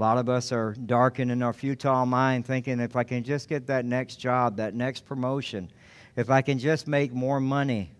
A 0.00 0.02
lot 0.02 0.16
of 0.16 0.30
us 0.30 0.50
are 0.50 0.72
darkened 0.86 1.30
in 1.30 1.42
our 1.42 1.52
futile 1.52 2.06
mind, 2.06 2.46
thinking 2.46 2.80
if 2.80 2.96
I 2.96 3.04
can 3.04 3.22
just 3.22 3.50
get 3.50 3.66
that 3.66 3.84
next 3.84 4.16
job, 4.16 4.56
that 4.56 4.74
next 4.74 5.04
promotion, 5.04 5.70
if 6.16 6.30
I 6.30 6.40
can 6.40 6.58
just 6.58 6.88
make 6.88 7.12
more 7.12 7.38
money, 7.38 7.90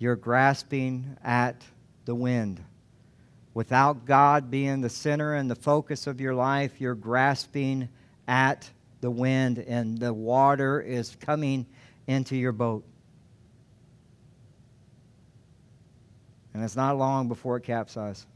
you're 0.00 0.16
grasping 0.16 1.16
at 1.22 1.62
the 2.06 2.14
wind. 2.16 2.60
Without 3.54 4.04
God 4.04 4.50
being 4.50 4.80
the 4.80 4.88
center 4.88 5.34
and 5.34 5.48
the 5.48 5.54
focus 5.54 6.08
of 6.08 6.20
your 6.20 6.34
life, 6.34 6.80
you're 6.80 6.96
grasping 6.96 7.88
at 8.26 8.68
the 9.00 9.10
wind, 9.10 9.60
and 9.60 9.96
the 9.96 10.12
water 10.12 10.80
is 10.80 11.16
coming 11.20 11.66
into 12.08 12.34
your 12.34 12.50
boat. 12.50 12.84
And 16.52 16.64
it's 16.64 16.74
not 16.74 16.98
long 16.98 17.28
before 17.28 17.58
it 17.58 17.62
capsizes. 17.62 18.26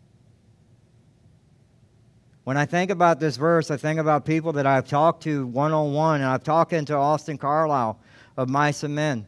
When 2.45 2.57
I 2.57 2.65
think 2.65 2.91
about 2.91 3.21
this 3.21 3.37
verse, 3.37 3.71
I 3.71 3.77
think 3.77 4.01
about 4.01 4.25
people 4.25 4.53
that 4.55 4.67
I've 4.67 4.89
talked 4.89 5.23
to 5.25 5.47
one 5.47 5.73
on 5.73 5.93
one, 5.93 6.21
and 6.21 6.31
I've 6.31 6.43
talked 6.43 6.71
to 6.71 6.97
Austin 6.97 7.37
Carlyle 7.37 7.99
of 8.37 8.49
Mice 8.49 8.83
and 8.83 8.95
Men. 8.95 9.27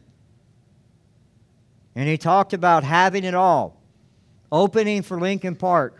And 1.95 2.09
he 2.09 2.17
talked 2.17 2.53
about 2.53 2.83
having 2.83 3.23
it 3.23 3.35
all. 3.35 3.79
Opening 4.51 5.03
for 5.03 5.19
Linkin 5.19 5.55
Park, 5.55 5.99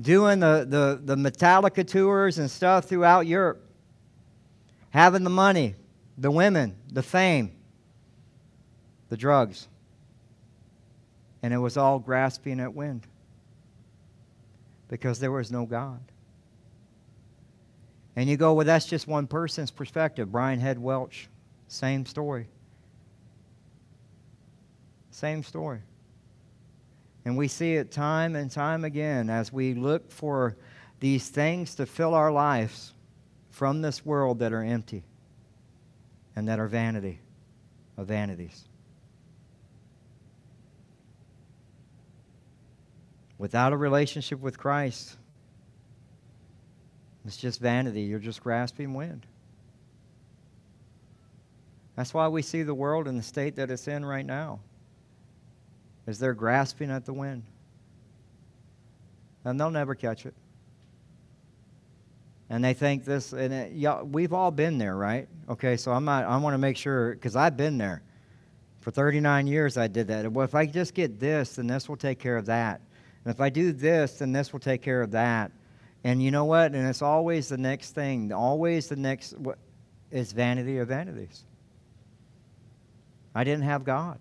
doing 0.00 0.40
the, 0.40 0.66
the, 0.68 1.00
the 1.02 1.16
Metallica 1.16 1.86
tours 1.86 2.38
and 2.38 2.50
stuff 2.50 2.86
throughout 2.86 3.26
Europe, 3.26 3.62
having 4.90 5.24
the 5.24 5.30
money, 5.30 5.74
the 6.16 6.30
women, 6.30 6.76
the 6.90 7.02
fame, 7.02 7.52
the 9.08 9.16
drugs. 9.16 9.68
And 11.42 11.52
it 11.52 11.58
was 11.58 11.76
all 11.76 11.98
grasping 11.98 12.60
at 12.60 12.74
wind 12.74 13.06
because 14.88 15.20
there 15.20 15.30
was 15.30 15.50
no 15.50 15.66
God. 15.66 16.00
And 18.16 18.28
you 18.28 18.36
go, 18.36 18.54
well, 18.54 18.66
that's 18.66 18.86
just 18.86 19.06
one 19.06 19.26
person's 19.26 19.70
perspective. 19.70 20.32
Brian 20.32 20.58
Head 20.58 20.78
Welch, 20.78 21.28
same 21.68 22.04
story. 22.04 22.48
Same 25.10 25.42
story. 25.42 25.80
And 27.24 27.36
we 27.36 27.48
see 27.48 27.74
it 27.74 27.90
time 27.90 28.34
and 28.36 28.50
time 28.50 28.84
again 28.84 29.30
as 29.30 29.52
we 29.52 29.74
look 29.74 30.10
for 30.10 30.56
these 31.00 31.28
things 31.28 31.74
to 31.76 31.86
fill 31.86 32.14
our 32.14 32.32
lives 32.32 32.92
from 33.50 33.82
this 33.82 34.06
world 34.06 34.38
that 34.38 34.52
are 34.52 34.62
empty 34.62 35.02
and 36.34 36.48
that 36.48 36.58
are 36.58 36.68
vanity 36.68 37.20
of 37.96 38.06
vanities. 38.06 38.67
Without 43.38 43.72
a 43.72 43.76
relationship 43.76 44.40
with 44.40 44.58
Christ, 44.58 45.16
it's 47.24 47.36
just 47.36 47.60
vanity. 47.60 48.02
You're 48.02 48.18
just 48.18 48.42
grasping 48.42 48.94
wind. 48.94 49.26
That's 51.94 52.14
why 52.14 52.28
we 52.28 52.42
see 52.42 52.62
the 52.62 52.74
world 52.74 53.08
in 53.08 53.16
the 53.16 53.22
state 53.22 53.56
that 53.56 53.70
it's 53.70 53.88
in 53.88 54.04
right 54.04 54.24
now. 54.24 54.60
Is 56.06 56.18
they're 56.18 56.34
grasping 56.34 56.90
at 56.90 57.04
the 57.04 57.12
wind. 57.12 57.42
And 59.44 59.58
they'll 59.58 59.70
never 59.70 59.94
catch 59.94 60.24
it. 60.24 60.34
And 62.50 62.64
they 62.64 62.72
think 62.72 63.04
this, 63.04 63.32
and 63.32 63.52
it, 63.52 64.06
we've 64.06 64.32
all 64.32 64.50
been 64.50 64.78
there, 64.78 64.96
right? 64.96 65.28
Okay, 65.48 65.76
so 65.76 65.92
I'm 65.92 66.04
not, 66.04 66.24
I 66.24 66.36
want 66.38 66.54
to 66.54 66.58
make 66.58 66.76
sure, 66.76 67.12
because 67.12 67.36
I've 67.36 67.56
been 67.56 67.78
there. 67.78 68.02
For 68.80 68.90
39 68.90 69.46
years, 69.46 69.76
I 69.76 69.86
did 69.86 70.08
that. 70.08 70.32
Well, 70.32 70.44
if 70.44 70.54
I 70.54 70.66
just 70.66 70.94
get 70.94 71.20
this, 71.20 71.56
then 71.56 71.66
this 71.66 71.88
will 71.88 71.96
take 71.96 72.18
care 72.18 72.36
of 72.36 72.46
that. 72.46 72.80
And 73.24 73.34
if 73.34 73.40
I 73.40 73.50
do 73.50 73.72
this, 73.72 74.18
then 74.18 74.32
this 74.32 74.52
will 74.52 74.60
take 74.60 74.82
care 74.82 75.02
of 75.02 75.10
that. 75.12 75.52
And 76.04 76.22
you 76.22 76.30
know 76.30 76.44
what? 76.44 76.72
And 76.72 76.88
it's 76.88 77.02
always 77.02 77.48
the 77.48 77.58
next 77.58 77.92
thing. 77.92 78.32
Always 78.32 78.88
the 78.88 78.96
next 78.96 79.36
what 79.38 79.58
is 80.10 80.32
vanity 80.32 80.78
of 80.78 80.88
vanities. 80.88 81.44
I 83.34 83.44
didn't 83.44 83.64
have 83.64 83.84
God. 83.84 84.18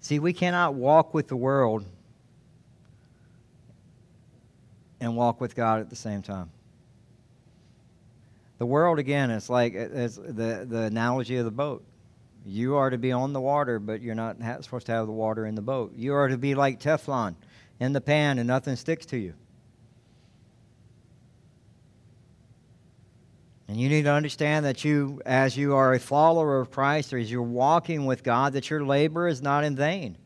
See, 0.00 0.18
we 0.18 0.32
cannot 0.32 0.74
walk 0.74 1.12
with 1.12 1.28
the 1.28 1.36
world 1.36 1.84
and 5.00 5.16
walk 5.16 5.40
with 5.40 5.54
God 5.54 5.80
at 5.80 5.90
the 5.90 5.96
same 5.96 6.22
time. 6.22 6.50
The 8.58 8.66
world, 8.66 8.98
again, 8.98 9.30
is 9.30 9.48
like 9.48 9.74
the, 9.74 10.66
the 10.68 10.82
analogy 10.84 11.36
of 11.36 11.44
the 11.44 11.50
boat. 11.50 11.84
You 12.48 12.76
are 12.76 12.88
to 12.88 12.96
be 12.96 13.12
on 13.12 13.34
the 13.34 13.42
water, 13.42 13.78
but 13.78 14.00
you're 14.00 14.14
not 14.14 14.38
supposed 14.64 14.86
to 14.86 14.92
have 14.92 15.06
the 15.06 15.12
water 15.12 15.44
in 15.44 15.54
the 15.54 15.60
boat. 15.60 15.92
You 15.94 16.14
are 16.14 16.28
to 16.28 16.38
be 16.38 16.54
like 16.54 16.80
Teflon 16.80 17.34
in 17.78 17.92
the 17.92 18.00
pan, 18.00 18.38
and 18.38 18.46
nothing 18.46 18.74
sticks 18.74 19.04
to 19.06 19.18
you. 19.18 19.34
And 23.68 23.76
you 23.78 23.90
need 23.90 24.04
to 24.04 24.12
understand 24.12 24.64
that 24.64 24.82
you, 24.82 25.20
as 25.26 25.58
you 25.58 25.74
are 25.74 25.92
a 25.92 26.00
follower 26.00 26.58
of 26.58 26.70
Christ, 26.70 27.12
or 27.12 27.18
as 27.18 27.30
you're 27.30 27.42
walking 27.42 28.06
with 28.06 28.22
God, 28.22 28.54
that 28.54 28.70
your 28.70 28.82
labor 28.82 29.28
is 29.28 29.42
not 29.42 29.62
in 29.62 29.76
vain. 29.76 30.16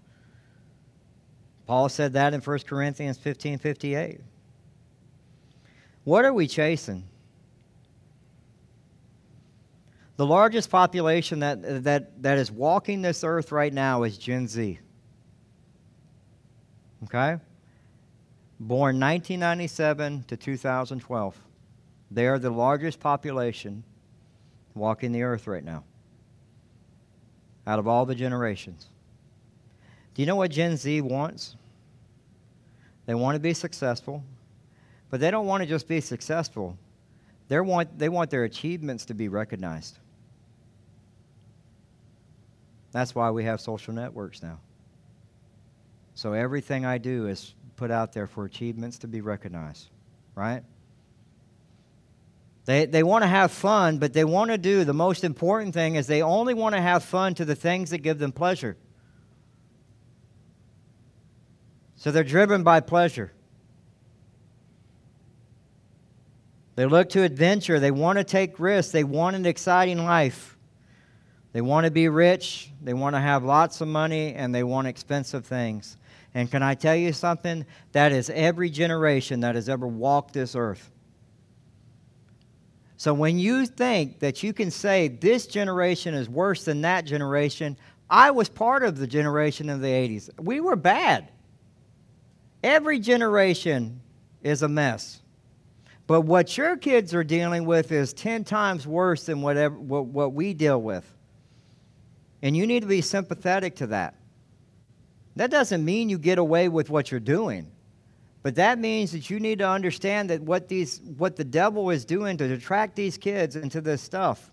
Paul 1.66 1.88
said 1.88 2.12
that 2.12 2.34
in 2.34 2.40
1 2.40 2.58
Corinthians 2.60 3.18
15 3.18 3.58
58. 3.58 4.20
What 6.04 6.24
are 6.24 6.32
we 6.32 6.46
chasing? 6.46 7.02
The 10.22 10.26
largest 10.26 10.70
population 10.70 11.40
that, 11.40 11.82
that, 11.82 12.22
that 12.22 12.38
is 12.38 12.48
walking 12.48 13.02
this 13.02 13.24
earth 13.24 13.50
right 13.50 13.72
now 13.72 14.04
is 14.04 14.16
Gen 14.16 14.46
Z. 14.46 14.78
Okay? 17.02 17.40
Born 18.60 19.00
1997 19.00 20.22
to 20.28 20.36
2012. 20.36 21.36
They 22.12 22.28
are 22.28 22.38
the 22.38 22.50
largest 22.50 23.00
population 23.00 23.82
walking 24.76 25.10
the 25.10 25.24
earth 25.24 25.48
right 25.48 25.64
now 25.64 25.82
out 27.66 27.80
of 27.80 27.88
all 27.88 28.06
the 28.06 28.14
generations. 28.14 28.86
Do 30.14 30.22
you 30.22 30.26
know 30.26 30.36
what 30.36 30.52
Gen 30.52 30.76
Z 30.76 31.00
wants? 31.00 31.56
They 33.06 33.14
want 33.16 33.34
to 33.34 33.40
be 33.40 33.54
successful, 33.54 34.22
but 35.10 35.18
they 35.18 35.32
don't 35.32 35.46
want 35.46 35.64
to 35.64 35.68
just 35.68 35.88
be 35.88 36.00
successful. 36.00 36.78
They 37.48 37.58
want, 37.58 37.98
they 37.98 38.08
want 38.08 38.30
their 38.30 38.44
achievements 38.44 39.04
to 39.06 39.14
be 39.14 39.26
recognized. 39.26 39.98
That's 42.92 43.14
why 43.14 43.30
we 43.30 43.44
have 43.44 43.60
social 43.60 43.94
networks 43.94 44.42
now. 44.42 44.60
So 46.14 46.34
everything 46.34 46.84
I 46.84 46.98
do 46.98 47.26
is 47.26 47.54
put 47.76 47.90
out 47.90 48.12
there 48.12 48.26
for 48.26 48.44
achievements 48.44 48.98
to 48.98 49.08
be 49.08 49.22
recognized, 49.22 49.88
right? 50.34 50.62
They, 52.64 52.84
they 52.86 53.02
want 53.02 53.22
to 53.22 53.28
have 53.28 53.50
fun, 53.50 53.98
but 53.98 54.12
they 54.12 54.24
want 54.24 54.50
to 54.50 54.58
do 54.58 54.84
the 54.84 54.94
most 54.94 55.24
important 55.24 55.74
thing 55.74 55.96
is 55.96 56.06
they 56.06 56.22
only 56.22 56.54
want 56.54 56.74
to 56.74 56.80
have 56.80 57.02
fun 57.02 57.34
to 57.34 57.44
the 57.44 57.56
things 57.56 57.90
that 57.90 57.98
give 57.98 58.18
them 58.18 58.30
pleasure. 58.30 58.76
So 61.96 62.12
they're 62.12 62.24
driven 62.24 62.62
by 62.62 62.80
pleasure. 62.80 63.32
They 66.74 66.86
look 66.86 67.10
to 67.10 67.22
adventure. 67.22 67.80
They 67.80 67.90
want 67.90 68.18
to 68.18 68.24
take 68.24 68.58
risks. 68.58 68.92
They 68.92 69.04
want 69.04 69.36
an 69.36 69.46
exciting 69.46 70.04
life. 70.04 70.51
They 71.52 71.60
want 71.60 71.84
to 71.84 71.90
be 71.90 72.08
rich. 72.08 72.70
They 72.82 72.94
want 72.94 73.14
to 73.14 73.20
have 73.20 73.44
lots 73.44 73.80
of 73.80 73.88
money, 73.88 74.34
and 74.34 74.54
they 74.54 74.62
want 74.62 74.86
expensive 74.86 75.44
things. 75.44 75.96
And 76.34 76.50
can 76.50 76.62
I 76.62 76.74
tell 76.74 76.96
you 76.96 77.12
something? 77.12 77.66
That 77.92 78.12
is 78.12 78.30
every 78.30 78.70
generation 78.70 79.40
that 79.40 79.54
has 79.54 79.68
ever 79.68 79.86
walked 79.86 80.32
this 80.32 80.56
earth. 80.56 80.90
So 82.96 83.12
when 83.12 83.38
you 83.38 83.66
think 83.66 84.20
that 84.20 84.42
you 84.42 84.52
can 84.52 84.70
say 84.70 85.08
this 85.08 85.46
generation 85.46 86.14
is 86.14 86.28
worse 86.28 86.64
than 86.64 86.82
that 86.82 87.04
generation, 87.04 87.76
I 88.08 88.30
was 88.30 88.48
part 88.48 88.84
of 88.84 88.96
the 88.96 89.06
generation 89.06 89.68
of 89.68 89.80
the 89.80 89.88
80s. 89.88 90.30
We 90.40 90.60
were 90.60 90.76
bad. 90.76 91.30
Every 92.62 93.00
generation 93.00 94.00
is 94.42 94.62
a 94.62 94.68
mess. 94.68 95.20
But 96.06 96.22
what 96.22 96.56
your 96.56 96.76
kids 96.76 97.12
are 97.14 97.24
dealing 97.24 97.64
with 97.64 97.90
is 97.90 98.12
10 98.12 98.44
times 98.44 98.86
worse 98.86 99.26
than 99.26 99.42
whatever, 99.42 99.74
what, 99.74 100.06
what 100.06 100.32
we 100.32 100.54
deal 100.54 100.80
with. 100.80 101.04
And 102.42 102.56
you 102.56 102.66
need 102.66 102.80
to 102.80 102.88
be 102.88 103.00
sympathetic 103.00 103.76
to 103.76 103.86
that. 103.88 104.14
That 105.36 105.50
doesn't 105.50 105.84
mean 105.84 106.08
you 106.08 106.18
get 106.18 106.38
away 106.38 106.68
with 106.68 106.90
what 106.90 107.10
you're 107.10 107.20
doing. 107.20 107.70
But 108.42 108.56
that 108.56 108.78
means 108.78 109.12
that 109.12 109.30
you 109.30 109.38
need 109.38 109.60
to 109.60 109.68
understand 109.68 110.28
that 110.30 110.42
what, 110.42 110.68
these, 110.68 111.00
what 111.16 111.36
the 111.36 111.44
devil 111.44 111.90
is 111.90 112.04
doing 112.04 112.36
to 112.38 112.52
attract 112.52 112.96
these 112.96 113.16
kids 113.16 113.54
into 113.54 113.80
this 113.80 114.02
stuff 114.02 114.50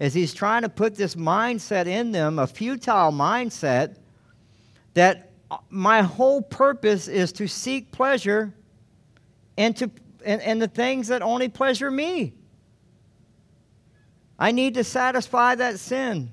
is 0.00 0.12
he's 0.12 0.34
trying 0.34 0.62
to 0.62 0.68
put 0.68 0.96
this 0.96 1.14
mindset 1.14 1.86
in 1.86 2.10
them, 2.10 2.40
a 2.40 2.46
futile 2.46 3.12
mindset, 3.12 3.96
that 4.94 5.30
uh, 5.50 5.58
my 5.70 6.02
whole 6.02 6.42
purpose 6.42 7.06
is 7.06 7.30
to 7.32 7.46
seek 7.46 7.92
pleasure 7.92 8.52
and, 9.56 9.76
to, 9.76 9.88
and, 10.24 10.42
and 10.42 10.60
the 10.60 10.66
things 10.66 11.06
that 11.08 11.22
only 11.22 11.48
pleasure 11.48 11.90
me. 11.90 12.32
I 14.36 14.50
need 14.50 14.74
to 14.74 14.82
satisfy 14.82 15.54
that 15.54 15.78
sin. 15.78 16.32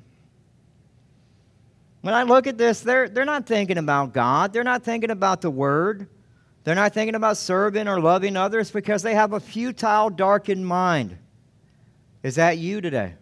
When 2.02 2.14
I 2.14 2.24
look 2.24 2.48
at 2.48 2.58
this, 2.58 2.82
they're, 2.82 3.10
they're 3.10 3.26
not 3.26 3.46
thinking 3.46 3.78
about 3.78 4.14
God. 4.14 4.54
They're 4.54 4.64
not 4.64 4.84
thinking 4.84 5.12
about 5.12 5.42
the 5.42 5.50
Word. 5.50 6.08
They're 6.64 6.76
not 6.76 6.94
thinking 6.94 7.16
about 7.16 7.38
serving 7.38 7.88
or 7.88 8.00
loving 8.00 8.38
others 8.38 8.72
because 8.72 9.02
they 9.02 9.16
have 9.16 9.34
a 9.34 9.40
futile, 9.40 10.10
darkened 10.10 10.66
mind. 10.66 11.18
Is 12.24 12.36
that 12.36 12.58
you 12.58 12.82
today? 12.82 13.16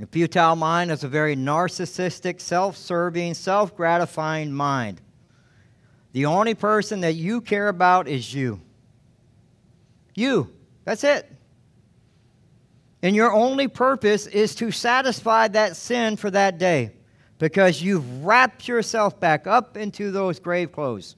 A 0.00 0.06
futile 0.06 0.56
mind 0.56 0.90
is 0.90 1.04
a 1.04 1.08
very 1.08 1.36
narcissistic, 1.36 2.40
self 2.40 2.76
serving, 2.76 3.34
self 3.34 3.76
gratifying 3.76 4.52
mind. 4.52 5.00
The 6.12 6.26
only 6.26 6.54
person 6.54 7.00
that 7.00 7.14
you 7.14 7.40
care 7.40 7.68
about 7.68 8.06
is 8.06 8.34
you. 8.34 8.60
You. 10.14 10.52
That's 10.84 11.04
it. 11.04 11.30
And 13.04 13.14
your 13.14 13.34
only 13.34 13.68
purpose 13.68 14.26
is 14.26 14.54
to 14.54 14.70
satisfy 14.70 15.48
that 15.48 15.76
sin 15.76 16.16
for 16.16 16.30
that 16.30 16.56
day 16.56 16.92
because 17.38 17.82
you've 17.82 18.24
wrapped 18.24 18.66
yourself 18.66 19.20
back 19.20 19.46
up 19.46 19.76
into 19.76 20.10
those 20.10 20.40
grave 20.40 20.72
clothes. 20.72 21.14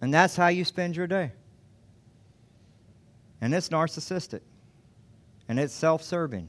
And 0.00 0.12
that's 0.12 0.36
how 0.36 0.46
you 0.46 0.64
spend 0.64 0.96
your 0.96 1.06
day. 1.06 1.32
And 3.42 3.52
it's 3.52 3.68
narcissistic. 3.68 4.40
And 5.50 5.60
it's 5.60 5.74
self 5.74 6.02
serving. 6.02 6.48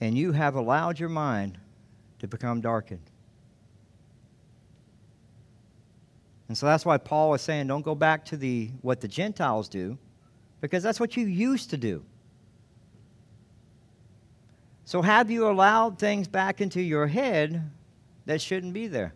And 0.00 0.16
you 0.16 0.30
have 0.30 0.54
allowed 0.54 1.00
your 1.00 1.08
mind 1.08 1.58
to 2.20 2.28
become 2.28 2.60
darkened. 2.60 3.10
And 6.46 6.56
so 6.56 6.66
that's 6.66 6.86
why 6.86 6.98
Paul 6.98 7.34
is 7.34 7.42
saying 7.42 7.66
don't 7.66 7.84
go 7.84 7.96
back 7.96 8.24
to 8.26 8.36
the 8.36 8.70
what 8.82 9.00
the 9.00 9.08
Gentiles 9.08 9.68
do, 9.68 9.98
because 10.60 10.82
that's 10.82 11.00
what 11.00 11.16
you 11.16 11.26
used 11.26 11.70
to 11.70 11.76
do. 11.76 12.04
So, 14.84 15.02
have 15.02 15.30
you 15.30 15.48
allowed 15.48 15.98
things 15.98 16.28
back 16.28 16.60
into 16.60 16.80
your 16.80 17.06
head 17.06 17.70
that 18.24 18.40
shouldn't 18.40 18.72
be 18.72 18.86
there? 18.86 19.14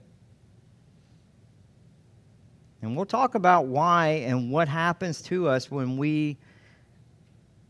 And 2.83 2.97
we'll 2.97 3.07
talk 3.07 3.35
about 3.35 3.67
why 3.67 4.09
and 4.27 4.51
what 4.51 4.69
happens 4.69 5.23
to 5.23 5.49
us 5.49 5.71
when 5.71 5.97
we 5.97 6.39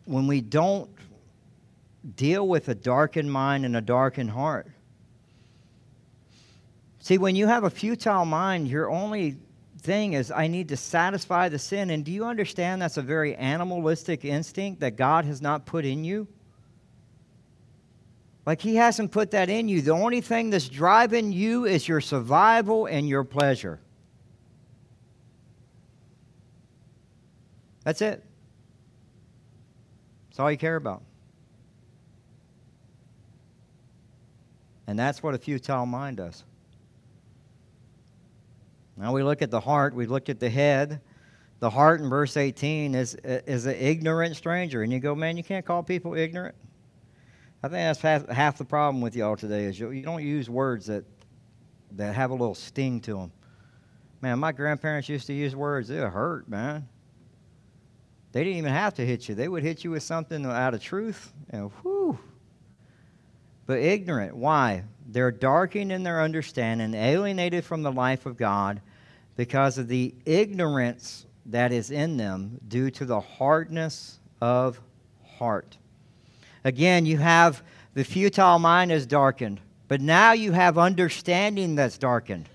when 0.06 0.26
we 0.26 0.40
don't 0.40 0.90
deal 2.16 2.48
with 2.48 2.68
a 2.68 2.74
darkened 2.74 3.30
mind 3.30 3.64
and 3.64 3.76
a 3.76 3.80
darkened 3.80 4.30
heart. 4.30 4.66
See, 7.00 7.18
when 7.18 7.36
you 7.36 7.46
have 7.46 7.64
a 7.64 7.70
futile 7.70 8.24
mind, 8.24 8.68
you're 8.68 8.90
only 8.90 9.36
thing 9.80 10.12
is 10.12 10.30
I 10.30 10.46
need 10.46 10.68
to 10.68 10.76
satisfy 10.76 11.48
the 11.48 11.58
sin. 11.58 11.90
And 11.90 12.04
do 12.04 12.12
you 12.12 12.24
understand 12.24 12.82
that's 12.82 12.96
a 12.96 13.02
very 13.02 13.34
animalistic 13.34 14.24
instinct 14.24 14.80
that 14.80 14.96
God 14.96 15.24
has 15.24 15.42
not 15.42 15.66
put 15.66 15.84
in 15.84 16.04
you? 16.04 16.28
Like 18.46 18.60
He 18.60 18.76
hasn't 18.76 19.10
put 19.10 19.32
that 19.32 19.48
in 19.48 19.68
you. 19.68 19.82
The 19.82 19.92
only 19.92 20.20
thing 20.20 20.50
that's 20.50 20.68
driving 20.68 21.32
you 21.32 21.64
is 21.64 21.88
your 21.88 22.00
survival 22.00 22.86
and 22.86 23.08
your 23.08 23.24
pleasure. 23.24 23.80
That's 27.84 28.02
it. 28.02 28.24
That's 30.28 30.40
all 30.40 30.50
you 30.50 30.58
care 30.58 30.76
about. 30.76 31.02
And 34.86 34.98
that's 34.98 35.22
what 35.22 35.34
a 35.34 35.38
futile 35.38 35.86
mind 35.86 36.16
does. 36.16 36.44
Now 39.00 39.14
we 39.14 39.22
look 39.22 39.40
at 39.40 39.50
the 39.50 39.60
heart, 39.60 39.94
we 39.94 40.04
looked 40.04 40.28
at 40.28 40.38
the 40.38 40.50
head. 40.50 41.00
The 41.60 41.70
heart 41.70 42.00
in 42.00 42.10
verse 42.10 42.36
18 42.36 42.94
is, 42.94 43.14
is 43.24 43.64
an 43.64 43.74
ignorant 43.76 44.36
stranger. 44.36 44.82
And 44.82 44.92
you 44.92 45.00
go, 45.00 45.14
man, 45.14 45.38
you 45.38 45.42
can't 45.42 45.64
call 45.64 45.82
people 45.82 46.14
ignorant. 46.14 46.54
I 47.62 47.68
think 47.68 47.74
that's 47.74 48.00
half, 48.00 48.28
half 48.28 48.58
the 48.58 48.64
problem 48.64 49.00
with 49.00 49.16
y'all 49.16 49.36
today 49.36 49.64
is 49.64 49.78
you, 49.78 49.90
you 49.90 50.02
don't 50.02 50.22
use 50.22 50.50
words 50.50 50.86
that, 50.86 51.04
that 51.92 52.14
have 52.14 52.30
a 52.30 52.34
little 52.34 52.54
sting 52.54 53.00
to 53.02 53.14
them. 53.14 53.32
Man, 54.20 54.38
my 54.38 54.52
grandparents 54.52 55.08
used 55.08 55.26
to 55.28 55.32
use 55.32 55.56
words 55.56 55.88
that 55.88 56.08
hurt, 56.08 56.46
man. 56.48 56.86
They 58.32 58.44
didn't 58.44 58.58
even 58.58 58.72
have 58.72 58.94
to 58.94 59.06
hit 59.06 59.28
you. 59.28 59.34
They 59.34 59.48
would 59.48 59.62
hit 59.62 59.82
you 59.82 59.92
with 59.92 60.02
something 60.02 60.44
out 60.44 60.74
of 60.74 60.82
truth, 60.82 61.32
and 61.48 61.70
whew. 61.82 62.18
But 63.66 63.78
ignorant, 63.78 64.36
why? 64.36 64.84
They're 65.06 65.32
darkened 65.32 65.90
in 65.90 66.02
their 66.02 66.22
understanding, 66.22 66.94
alienated 66.94 67.64
from 67.64 67.82
the 67.82 67.92
life 67.92 68.26
of 68.26 68.36
God 68.36 68.80
because 69.40 69.78
of 69.78 69.88
the 69.88 70.14
ignorance 70.26 71.24
that 71.46 71.72
is 71.72 71.90
in 71.90 72.18
them 72.18 72.60
due 72.68 72.90
to 72.90 73.06
the 73.06 73.20
hardness 73.20 74.20
of 74.42 74.78
heart. 75.38 75.78
Again, 76.62 77.06
you 77.06 77.16
have 77.16 77.62
the 77.94 78.04
futile 78.04 78.58
mind 78.58 78.92
is 78.92 79.06
darkened, 79.06 79.58
but 79.88 80.02
now 80.02 80.32
you 80.32 80.52
have 80.52 80.76
understanding 80.76 81.74
that's 81.74 81.96
darkened. 81.96 82.50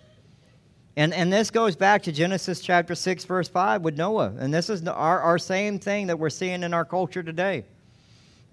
And, 0.96 1.12
and 1.12 1.34
this 1.34 1.50
goes 1.50 1.76
back 1.76 2.04
to 2.04 2.12
Genesis 2.12 2.60
chapter 2.60 2.94
6, 2.94 3.26
verse 3.26 3.48
5 3.48 3.82
with 3.82 3.98
Noah. 3.98 4.36
And 4.38 4.54
this 4.54 4.70
is 4.70 4.88
our, 4.88 5.22
our 5.22 5.40
same 5.40 5.80
thing 5.80 6.06
that 6.06 6.20
we're 6.20 6.30
seeing 6.30 6.62
in 6.62 6.72
our 6.72 6.86
culture 6.86 7.24
today. 7.24 7.66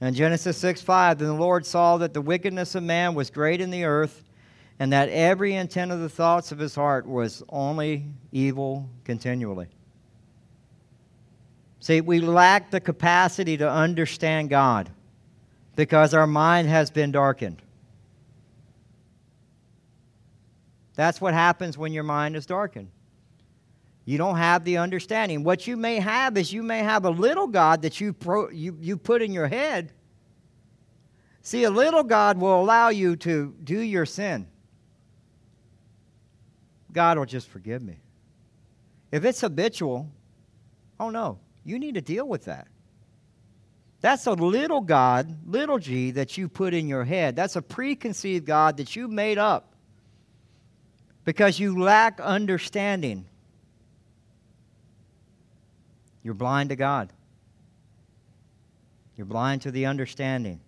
In 0.01 0.15
Genesis 0.15 0.57
6, 0.57 0.81
5, 0.81 1.19
then 1.19 1.29
the 1.29 1.35
Lord 1.35 1.67
saw 1.67 1.99
that 1.99 2.15
the 2.15 2.23
wickedness 2.23 2.75
of 2.77 2.83
man 2.83 3.13
was 3.15 3.29
great 3.29 3.61
in 3.61 3.69
the 3.69 3.85
earth, 3.85 4.25
and 4.83 4.93
that 4.93 5.09
every 5.11 5.55
intent 5.55 5.93
of 5.93 6.01
the 6.01 6.09
thoughts 6.09 6.51
of 6.51 6.59
his 6.59 6.75
heart 6.75 7.07
was 7.07 7.41
only 7.51 8.05
evil 8.33 8.91
continually. 9.05 9.69
See, 11.79 12.01
we 12.01 12.19
lack 12.19 12.73
the 12.73 12.81
capacity 12.81 13.57
to 13.59 13.71
understand 13.71 14.51
God 14.51 14.91
because 15.77 16.15
our 16.15 16.27
mind 16.27 16.67
has 16.67 16.91
been 16.91 17.13
darkened. 17.13 17.63
That's 20.97 21.21
what 21.21 21.33
happens 21.33 21.79
when 21.79 21.93
your 21.93 22.03
mind 22.03 22.35
is 22.35 22.45
darkened. 22.45 22.91
You 24.05 24.19
don't 24.19 24.37
have 24.37 24.65
the 24.65 24.79
understanding. 24.79 25.45
What 25.45 25.69
you 25.69 25.77
may 25.77 26.01
have 26.01 26.37
is 26.37 26.53
you 26.53 26.65
may 26.65 26.81
have 26.81 27.05
a 27.05 27.11
little 27.11 27.47
God 27.47 27.83
that 27.83 28.01
you, 28.01 28.13
pro, 28.13 28.51
you, 28.51 28.77
you 28.81 28.97
put 28.97 29.23
in 29.23 29.33
your 29.33 29.47
head. 29.47 29.93
See, 31.41 31.63
a 31.63 31.71
little 31.71 32.03
God 32.03 32.41
will 32.41 32.61
allow 32.61 32.89
you 32.89 33.15
to 33.15 33.55
do 33.63 33.79
your 33.79 34.07
sin. 34.07 34.49
God 36.93 37.19
will 37.19 37.27
just 37.27 37.49
forgive 37.49 37.83
me. 37.83 37.99
If 39.11 39.25
it's 39.25 39.41
habitual, 39.41 40.11
oh 40.99 41.11
no, 41.11 41.39
you 41.65 41.79
need 41.79 41.95
to 41.95 42.01
deal 42.01 42.27
with 42.27 42.47
that. 42.47 42.69
That's 44.01 44.27
a 44.27 44.33
little 44.33 44.81
God, 44.81 45.39
little 45.47 45.79
g, 45.79 46.11
that 46.13 46.37
you 46.37 46.49
put 46.49 46.75
in 46.75 46.89
your 46.89 47.05
head. 47.05 47.37
That's 47.37 47.55
a 47.57 47.63
preconceived 47.63 48.45
God 48.45 48.79
that 48.79 48.97
you 48.97 49.07
made 49.07 49.39
up 49.39 49.75
because 51.25 51.61
you 51.61 51.81
lack 51.81 52.21
understanding. 52.21 53.27
You're 56.23 56.35
blind 56.35 56.71
to 56.71 56.77
God. 56.77 57.13
You're 59.17 59.27
blind 59.27 59.63
to 59.63 59.71
the 59.71 59.87
understanding. 59.87 60.61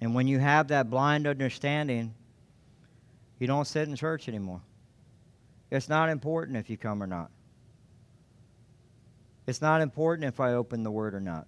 And 0.00 0.14
when 0.14 0.28
you 0.28 0.38
have 0.38 0.68
that 0.68 0.90
blind 0.90 1.26
understanding, 1.26 2.14
you 3.38 3.46
don't 3.46 3.66
sit 3.66 3.88
in 3.88 3.96
church 3.96 4.28
anymore. 4.28 4.60
It's 5.70 5.88
not 5.88 6.08
important 6.08 6.56
if 6.56 6.70
you 6.70 6.76
come 6.76 7.02
or 7.02 7.06
not. 7.06 7.30
It's 9.46 9.60
not 9.60 9.80
important 9.80 10.26
if 10.26 10.40
I 10.40 10.54
open 10.54 10.82
the 10.82 10.90
Word 10.90 11.14
or 11.14 11.20
not. 11.20 11.46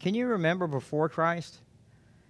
Can 0.00 0.14
you 0.14 0.26
remember 0.26 0.66
before 0.66 1.08
Christ? 1.08 1.60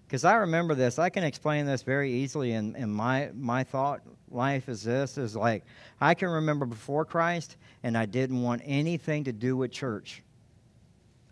Because 0.07 0.25
I 0.25 0.35
remember 0.37 0.75
this. 0.75 0.99
I 0.99 1.09
can 1.09 1.25
explain 1.25 1.67
this 1.67 1.83
very 1.83 2.13
easily 2.13 2.53
in, 2.53 2.77
in 2.77 2.91
my, 2.91 3.31
my 3.35 3.65
thought 3.65 4.01
life 4.31 4.69
is 4.69 4.83
this 4.83 5.19
is 5.19 5.35
like 5.35 5.65
I 6.01 6.15
can 6.15 6.29
remember 6.29 6.67
before 6.67 7.05
Christ 7.05 7.57
and 7.83 7.97
I 7.97 8.07
didn't 8.07 8.43
want 8.43 8.63
anything 8.65 9.25
to 9.25 9.33
do 9.33 9.57
with 9.57 9.73
church 9.73 10.23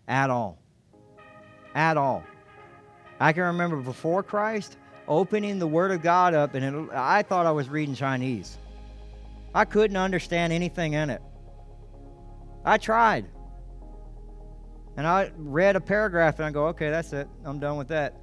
at 0.07 0.29
all. 0.29 0.59
At 1.75 1.97
all. 1.97 2.23
I 3.19 3.33
can 3.33 3.43
remember 3.43 3.77
before 3.77 4.23
Christ 4.23 4.77
opening 5.07 5.59
the 5.59 5.67
Word 5.67 5.91
of 5.91 6.01
God 6.01 6.33
up 6.33 6.55
and 6.55 6.89
it, 6.89 6.93
I 6.93 7.23
thought 7.23 7.45
I 7.45 7.51
was 7.51 7.69
reading 7.69 7.95
Chinese. 7.95 8.57
I 9.53 9.65
couldn't 9.65 9.97
understand 9.97 10.51
anything 10.51 10.93
in 10.93 11.09
it. 11.09 11.21
I 12.65 12.77
tried. 12.77 13.25
And 14.95 15.07
I 15.07 15.31
read 15.37 15.75
a 15.75 15.81
paragraph 15.81 16.39
and 16.39 16.45
I 16.45 16.51
go, 16.51 16.67
okay, 16.67 16.89
that's 16.89 17.13
it. 17.13 17.27
I'm 17.45 17.59
done 17.59 17.77
with 17.77 17.87
that. 17.89 18.15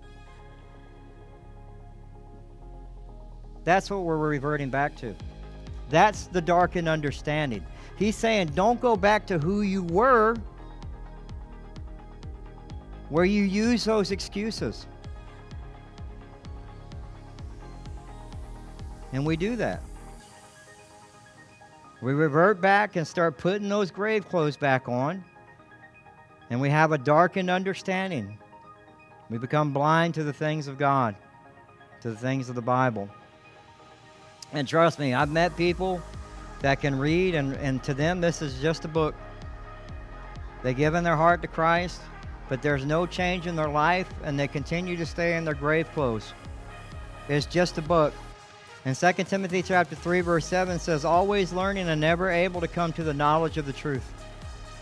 That's 3.64 3.90
what 3.90 4.02
we're 4.02 4.16
reverting 4.16 4.70
back 4.70 4.96
to. 4.96 5.14
That's 5.90 6.26
the 6.26 6.40
darkened 6.40 6.88
understanding. 6.88 7.64
He's 7.96 8.16
saying, 8.16 8.52
don't 8.54 8.80
go 8.80 8.96
back 8.96 9.26
to 9.26 9.38
who 9.38 9.62
you 9.62 9.82
were, 9.82 10.36
where 13.10 13.24
you 13.24 13.42
use 13.42 13.84
those 13.84 14.12
excuses. 14.12 14.86
And 19.12 19.26
we 19.26 19.36
do 19.36 19.56
that. 19.56 19.82
We 22.00 22.14
revert 22.14 22.60
back 22.60 22.96
and 22.96 23.06
start 23.06 23.36
putting 23.36 23.68
those 23.68 23.90
grave 23.90 24.26
clothes 24.28 24.56
back 24.56 24.88
on. 24.88 25.22
And 26.48 26.60
we 26.60 26.70
have 26.70 26.92
a 26.92 26.98
darkened 26.98 27.50
understanding. 27.50 28.38
We 29.28 29.38
become 29.38 29.72
blind 29.72 30.14
to 30.14 30.24
the 30.24 30.32
things 30.32 30.66
of 30.66 30.78
God, 30.78 31.14
to 32.00 32.10
the 32.10 32.16
things 32.16 32.48
of 32.48 32.54
the 32.54 32.62
Bible. 32.62 33.08
And 34.52 34.66
trust 34.66 34.98
me, 34.98 35.14
I've 35.14 35.30
met 35.30 35.56
people 35.56 36.00
that 36.60 36.80
can 36.80 36.98
read, 36.98 37.34
and, 37.34 37.54
and 37.54 37.82
to 37.84 37.94
them, 37.94 38.20
this 38.20 38.42
is 38.42 38.60
just 38.60 38.84
a 38.84 38.88
book. 38.88 39.14
They've 40.62 40.76
given 40.76 41.04
their 41.04 41.16
heart 41.16 41.42
to 41.42 41.48
Christ, 41.48 42.00
but 42.50 42.60
there's 42.60 42.84
no 42.84 43.06
change 43.06 43.46
in 43.46 43.54
their 43.54 43.68
life, 43.68 44.08
and 44.24 44.38
they 44.38 44.48
continue 44.48 44.96
to 44.96 45.06
stay 45.06 45.36
in 45.36 45.44
their 45.44 45.54
grave 45.54 45.90
clothes. 45.92 46.34
It's 47.28 47.46
just 47.46 47.78
a 47.78 47.82
book. 47.82 48.12
And 48.84 48.96
2 48.96 49.12
Timothy 49.24 49.62
chapter 49.62 49.94
3 49.94 50.20
verse 50.22 50.46
7 50.46 50.78
says 50.78 51.04
always 51.04 51.52
learning 51.52 51.88
and 51.88 52.00
never 52.00 52.28
able 52.28 52.60
to 52.60 52.68
come 52.68 52.92
to 52.94 53.04
the 53.04 53.14
knowledge 53.14 53.56
of 53.56 53.66
the 53.66 53.72
truth 53.72 54.12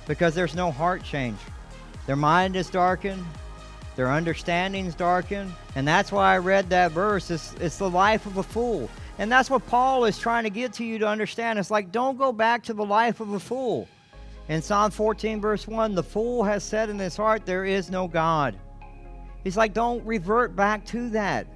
because 0.07 0.35
there's 0.35 0.55
no 0.55 0.71
heart 0.71 1.03
change. 1.03 1.39
Their 2.07 2.17
mind 2.17 2.57
is 2.57 2.71
darkened, 2.71 3.25
their 3.97 4.11
understanding's 4.11 4.95
darkened, 4.95 5.53
and 5.75 5.87
that's 5.87 6.11
why 6.11 6.33
I 6.33 6.39
read 6.39 6.71
that 6.71 6.93
verse. 6.93 7.31
It's, 7.31 7.53
it's 7.55 7.77
the 7.77 7.91
life 7.91 8.25
of 8.25 8.39
a 8.39 8.43
fool. 8.43 8.89
And 9.19 9.31
that's 9.31 9.51
what 9.51 9.67
Paul 9.67 10.07
is 10.07 10.17
trying 10.19 10.45
to 10.45 10.51
get 10.51 10.73
to 10.75 10.85
you 10.85 11.01
to 11.01 11.09
understand. 11.09 11.59
It's 11.59 11.71
like, 11.71 11.93
don't 11.93 12.17
go 12.17 12.33
back 12.33 12.63
to 12.65 12.73
the 12.73 12.85
life 12.85 13.21
of 13.21 13.33
a 13.33 13.41
fool. 13.41 13.89
In 14.49 14.63
Psalm 14.63 14.91
14, 14.91 15.41
verse 15.41 15.69
1, 15.69 15.95
the 15.95 16.03
fool 16.03 16.43
has 16.43 16.65
said 16.65 16.89
in 16.89 16.99
his 16.99 17.17
heart, 17.17 17.45
There 17.45 17.65
is 17.65 17.91
no 17.91 18.09
God. 18.09 18.59
He's 19.45 19.57
like, 19.57 19.73
don't 19.73 20.05
revert 20.05 20.57
back 20.57 20.85
to 20.87 21.11
that. 21.11 21.47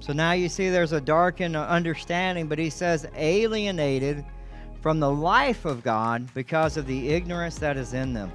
So 0.00 0.12
now 0.12 0.32
you 0.32 0.48
see 0.48 0.68
there's 0.68 0.92
a 0.92 1.00
darkened 1.00 1.56
understanding, 1.56 2.46
but 2.46 2.58
he 2.58 2.70
says, 2.70 3.06
alienated 3.16 4.24
from 4.80 5.00
the 5.00 5.10
life 5.10 5.64
of 5.64 5.82
God 5.82 6.32
because 6.34 6.76
of 6.76 6.86
the 6.86 7.08
ignorance 7.08 7.58
that 7.58 7.76
is 7.76 7.94
in 7.94 8.14
them. 8.14 8.30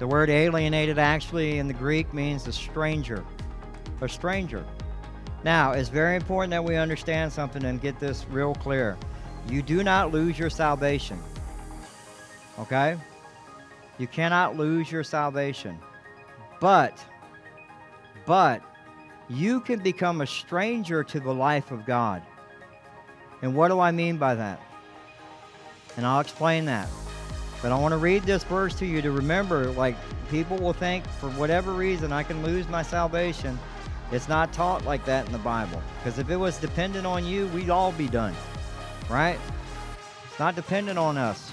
The 0.00 0.06
word 0.06 0.30
alienated 0.30 0.98
actually 0.98 1.58
in 1.58 1.68
the 1.68 1.74
Greek 1.74 2.12
means 2.12 2.46
a 2.46 2.52
stranger. 2.52 3.24
A 4.00 4.08
stranger. 4.08 4.64
Now, 5.44 5.72
it's 5.72 5.88
very 5.88 6.16
important 6.16 6.50
that 6.50 6.64
we 6.64 6.76
understand 6.76 7.32
something 7.32 7.64
and 7.64 7.80
get 7.80 7.98
this 7.98 8.26
real 8.28 8.54
clear. 8.54 8.96
You 9.48 9.62
do 9.62 9.82
not 9.82 10.12
lose 10.12 10.38
your 10.38 10.50
salvation. 10.50 11.20
Okay? 12.60 12.96
You 13.98 14.06
cannot 14.06 14.56
lose 14.56 14.90
your 14.90 15.04
salvation. 15.04 15.78
But, 16.60 17.02
but, 18.26 18.62
you 19.28 19.60
can 19.60 19.80
become 19.80 20.20
a 20.20 20.26
stranger 20.26 21.04
to 21.04 21.20
the 21.20 21.32
life 21.32 21.70
of 21.70 21.84
God. 21.84 22.22
And 23.42 23.54
what 23.54 23.68
do 23.68 23.78
I 23.78 23.90
mean 23.90 24.16
by 24.16 24.34
that? 24.34 24.60
And 25.96 26.06
I'll 26.06 26.20
explain 26.20 26.64
that. 26.66 26.88
But 27.60 27.72
I 27.72 27.78
want 27.78 27.92
to 27.92 27.98
read 27.98 28.22
this 28.22 28.44
verse 28.44 28.74
to 28.76 28.86
you 28.86 29.02
to 29.02 29.10
remember 29.10 29.70
like 29.72 29.96
people 30.30 30.56
will 30.58 30.72
think 30.72 31.06
for 31.06 31.28
whatever 31.30 31.72
reason 31.72 32.12
I 32.12 32.22
can 32.22 32.42
lose 32.44 32.68
my 32.68 32.82
salvation. 32.82 33.58
It's 34.12 34.28
not 34.28 34.52
taught 34.52 34.84
like 34.84 35.04
that 35.06 35.26
in 35.26 35.32
the 35.32 35.38
Bible. 35.38 35.82
Because 35.98 36.18
if 36.18 36.30
it 36.30 36.36
was 36.36 36.58
dependent 36.58 37.06
on 37.06 37.26
you, 37.26 37.48
we'd 37.48 37.70
all 37.70 37.92
be 37.92 38.08
done. 38.08 38.34
Right? 39.10 39.38
It's 40.30 40.38
not 40.38 40.54
dependent 40.54 40.98
on 40.98 41.18
us. 41.18 41.52